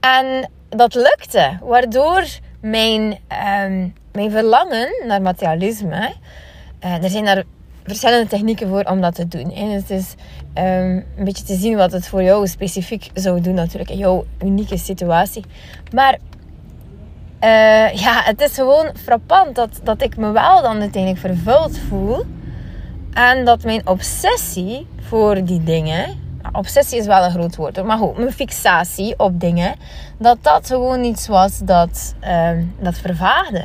En 0.00 0.50
dat 0.68 0.94
lukte. 0.94 1.58
Waardoor 1.60 2.24
mijn, 2.60 3.18
ehm, 3.28 3.88
mijn 4.12 4.30
verlangen 4.30 4.88
naar 5.06 5.22
materialisme. 5.22 6.12
Uh, 6.84 7.02
er 7.02 7.10
zijn 7.10 7.24
daar 7.24 7.42
verschillende 7.84 8.28
technieken 8.28 8.68
voor 8.68 8.82
om 8.82 9.00
dat 9.00 9.14
te 9.14 9.28
doen. 9.28 9.52
En 9.52 9.70
het 9.70 9.90
is 9.90 10.14
um, 10.54 11.04
een 11.16 11.24
beetje 11.24 11.44
te 11.44 11.54
zien 11.54 11.76
wat 11.76 11.92
het 11.92 12.08
voor 12.08 12.22
jou 12.22 12.46
specifiek 12.46 13.10
zou 13.14 13.40
doen, 13.40 13.54
natuurlijk, 13.54 13.90
in 13.90 13.98
jouw 13.98 14.24
unieke 14.42 14.78
situatie. 14.78 15.44
Maar 15.94 16.18
uh, 17.40 17.92
ja, 18.04 18.22
het 18.22 18.40
is 18.40 18.54
gewoon 18.54 18.90
frappant 19.04 19.54
dat, 19.54 19.80
dat 19.82 20.02
ik 20.02 20.16
me 20.16 20.30
wel 20.30 20.62
dan 20.62 20.80
uiteindelijk 20.80 21.20
vervuld 21.20 21.78
voel. 21.78 22.24
En 23.12 23.44
dat 23.44 23.64
mijn 23.64 23.86
obsessie 23.86 24.86
voor 25.00 25.44
die 25.44 25.62
dingen. 25.62 26.20
Obsessie 26.52 26.98
is 26.98 27.06
wel 27.06 27.24
een 27.24 27.30
groot 27.30 27.56
woord, 27.56 27.84
maar 27.84 27.98
goed, 27.98 28.16
mijn 28.16 28.32
fixatie 28.32 29.18
op 29.18 29.40
dingen. 29.40 29.74
Dat 30.18 30.38
dat 30.40 30.66
gewoon 30.66 31.04
iets 31.04 31.26
was 31.26 31.58
dat, 31.58 32.14
uh, 32.24 32.50
dat 32.80 32.98
vervaagde. 32.98 33.64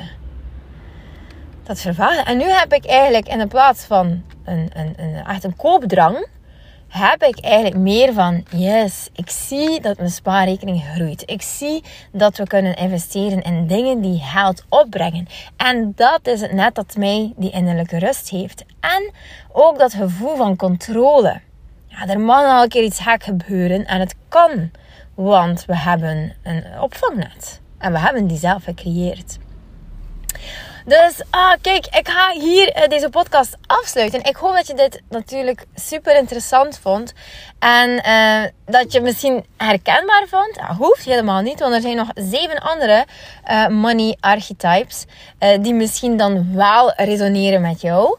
Dat. 1.68 1.86
En 2.26 2.38
nu 2.38 2.46
heb 2.46 2.74
ik 2.74 2.86
eigenlijk 2.86 3.28
in 3.28 3.48
plaats 3.48 3.84
van 3.84 4.24
een, 4.46 4.72
een, 4.74 4.94
een, 4.98 5.26
echt 5.26 5.44
een 5.44 5.56
koopdrang 5.56 6.28
heb 6.88 7.24
ik 7.24 7.40
eigenlijk 7.40 7.76
meer 7.76 8.14
van, 8.14 8.46
yes, 8.50 9.10
ik 9.14 9.30
zie 9.30 9.82
dat 9.82 9.98
mijn 9.98 10.10
spaarrekening 10.10 10.84
groeit. 10.94 11.24
Ik 11.26 11.42
zie 11.42 11.84
dat 12.12 12.38
we 12.38 12.48
kunnen 12.48 12.76
investeren 12.76 13.42
in 13.42 13.68
dingen 13.68 14.02
die 14.02 14.20
geld 14.20 14.64
opbrengen. 14.70 15.28
En 15.58 15.94
dat 15.96 16.28
is 16.28 16.42
het 16.42 16.52
net 16.52 16.76
dat 16.76 16.96
mij 16.96 17.34
die 17.36 17.52
innerlijke 17.52 17.98
rust 17.98 18.30
heeft. 18.30 18.66
En 18.80 19.12
ook 19.52 19.78
dat 19.78 19.94
gevoel 19.94 20.36
van 20.36 20.56
controle. 20.56 21.40
Ja, 21.88 22.08
er 22.08 22.20
mag 22.20 22.46
al 22.46 22.64
een 22.64 22.70
keer 22.70 22.84
iets 22.84 23.00
gek 23.00 23.24
gebeuren 23.24 23.86
en 23.86 24.00
het 24.00 24.16
kan, 24.28 24.72
want 25.14 25.66
we 25.66 25.78
hebben 25.78 26.34
een 26.44 26.64
opvangnet. 26.82 27.62
En 27.78 27.92
we 27.92 28.00
hebben 28.00 28.28
die 28.28 28.38
zelf 28.38 28.64
gecreëerd. 28.64 29.38
Dus 30.88 31.22
ah, 31.30 31.54
kijk, 31.62 31.86
ik 31.86 32.10
ga 32.10 32.32
hier 32.32 32.78
uh, 32.78 32.88
deze 32.88 33.10
podcast 33.10 33.58
afsluiten. 33.66 34.24
Ik 34.24 34.36
hoop 34.36 34.54
dat 34.54 34.68
je 34.68 34.74
dit 34.74 35.02
natuurlijk 35.10 35.66
super 35.76 36.18
interessant 36.18 36.80
vond. 36.80 37.14
En 37.60 37.90
uh, 37.90 38.50
dat 38.66 38.92
je 38.92 39.02
misschien 39.02 39.46
herkenbaar 39.58 40.26
vond. 40.28 40.56
Dat 40.56 40.78
hoeft 40.78 41.04
helemaal 41.04 41.42
niet, 41.42 41.60
want 41.60 41.74
er 41.74 41.82
zijn 41.82 41.96
nog 41.96 42.10
zeven 42.14 42.60
andere 42.60 43.06
uh, 43.52 43.68
money 43.68 44.18
archetypes. 44.20 45.06
die 45.62 45.74
misschien 45.74 46.18
dan 46.18 46.56
wel 46.56 46.94
resoneren 46.96 47.62
met 47.62 47.82
jou. 47.82 48.18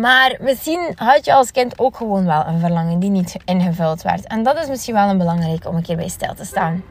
maar 0.00 0.36
misschien 0.40 0.92
had 0.96 1.24
je 1.24 1.34
als 1.34 1.50
kind 1.50 1.78
ook 1.78 1.96
gewoon 1.96 2.26
wel 2.26 2.46
een 2.46 2.60
verlangen 2.60 2.98
die 2.98 3.10
niet 3.10 3.36
ingevuld 3.44 4.02
werd. 4.02 4.26
En 4.26 4.42
dat 4.42 4.58
is 4.58 4.68
misschien 4.68 4.94
wel 4.94 5.08
een 5.08 5.18
belangrijk 5.18 5.66
om 5.66 5.76
een 5.76 5.82
keer 5.82 5.96
bij 5.96 6.08
stil 6.08 6.34
te 6.34 6.44
staan. 6.44 6.84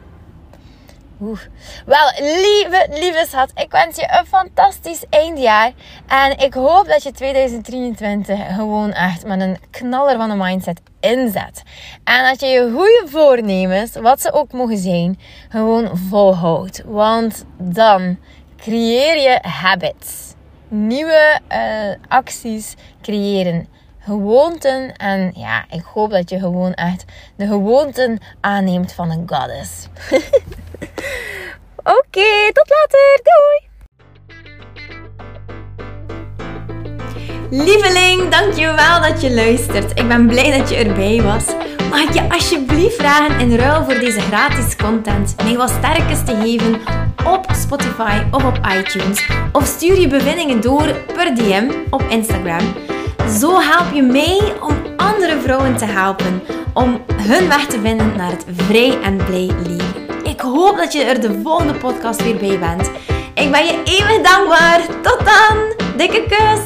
Wel, 1.86 2.12
lieve, 2.18 2.86
lieve 2.90 3.26
schat, 3.28 3.50
ik 3.54 3.70
wens 3.70 3.96
je 3.96 4.18
een 4.18 4.26
fantastisch 4.26 5.04
eindjaar. 5.10 5.72
En 6.06 6.38
ik 6.38 6.54
hoop 6.54 6.86
dat 6.86 7.02
je 7.02 7.10
2023 7.12 8.54
gewoon 8.54 8.92
echt 8.92 9.26
met 9.26 9.40
een 9.40 9.58
knaller 9.70 10.16
van 10.16 10.30
een 10.30 10.38
mindset 10.38 10.80
inzet. 11.00 11.62
En 12.04 12.24
dat 12.24 12.40
je 12.40 12.46
je 12.46 12.70
goede 12.74 13.02
voornemens, 13.06 13.96
wat 13.96 14.20
ze 14.20 14.32
ook 14.32 14.52
mogen 14.52 14.78
zijn, 14.78 15.18
gewoon 15.48 15.98
volhoudt. 15.98 16.82
Want 16.86 17.44
dan 17.58 18.18
creëer 18.56 19.20
je 19.20 19.38
habits. 19.42 20.34
Nieuwe 20.68 21.40
uh, 21.52 21.94
acties 22.08 22.74
creëren 23.02 23.68
gewoonten. 24.04 24.96
En 24.96 25.32
ja, 25.34 25.64
ik 25.70 25.82
hoop 25.94 26.10
dat 26.10 26.30
je 26.30 26.38
gewoon 26.38 26.74
echt 26.74 27.04
de 27.36 27.46
gewoonten 27.46 28.18
aanneemt 28.40 28.92
van 28.92 29.10
een 29.10 29.22
goddess. 29.26 29.86
Oké, 31.98 32.52
tot 32.52 32.68
later. 32.68 33.20
Doei! 33.22 33.70
Lieveling, 37.50 38.28
dankjewel 38.28 39.00
dat 39.00 39.20
je 39.20 39.34
luistert. 39.34 39.98
Ik 39.98 40.08
ben 40.08 40.26
blij 40.26 40.58
dat 40.58 40.68
je 40.68 40.76
erbij 40.76 41.22
was. 41.22 41.44
Mag 41.90 42.00
ik 42.00 42.12
je 42.12 42.30
alsjeblieft 42.30 42.94
vragen 42.94 43.40
in 43.40 43.56
ruil 43.56 43.84
voor 43.84 43.94
deze 43.94 44.20
gratis 44.20 44.76
content 44.76 45.34
mij 45.42 45.56
wat 45.56 45.70
sterkes 45.70 46.24
te 46.24 46.36
geven 46.42 46.80
op 47.26 47.46
Spotify 47.52 48.22
of 48.30 48.44
op 48.44 48.60
iTunes? 48.78 49.28
Of 49.52 49.66
stuur 49.66 50.00
je 50.00 50.08
bevindingen 50.08 50.60
door 50.60 50.94
per 51.14 51.34
DM 51.34 51.70
op 51.90 52.02
Instagram. 52.08 52.74
Zo 53.28 53.60
help 53.60 53.94
je 53.94 54.02
mij 54.02 54.52
om 54.60 54.76
andere 54.96 55.40
vrouwen 55.40 55.76
te 55.76 55.84
helpen 55.84 56.42
om 56.74 57.00
hun 57.12 57.48
weg 57.48 57.66
te 57.66 57.80
vinden 57.80 58.16
naar 58.16 58.30
het 58.30 58.44
vrij 58.56 59.00
en 59.02 59.16
blij 59.16 59.50
leven. 59.66 60.24
Ik 60.24 60.40
hoop 60.40 60.76
dat 60.76 60.92
je 60.92 61.02
er 61.02 61.20
de 61.20 61.40
volgende 61.42 61.74
podcast 61.74 62.22
weer 62.22 62.36
bij 62.36 62.58
bent. 62.58 62.90
Ik 63.34 63.50
ben 63.50 63.64
je 63.64 63.82
eeuwig 63.84 64.22
dankbaar. 64.22 64.80
Tot 65.02 65.18
dan. 65.24 65.86
Dikke 65.96 66.26
kus. 66.28 66.60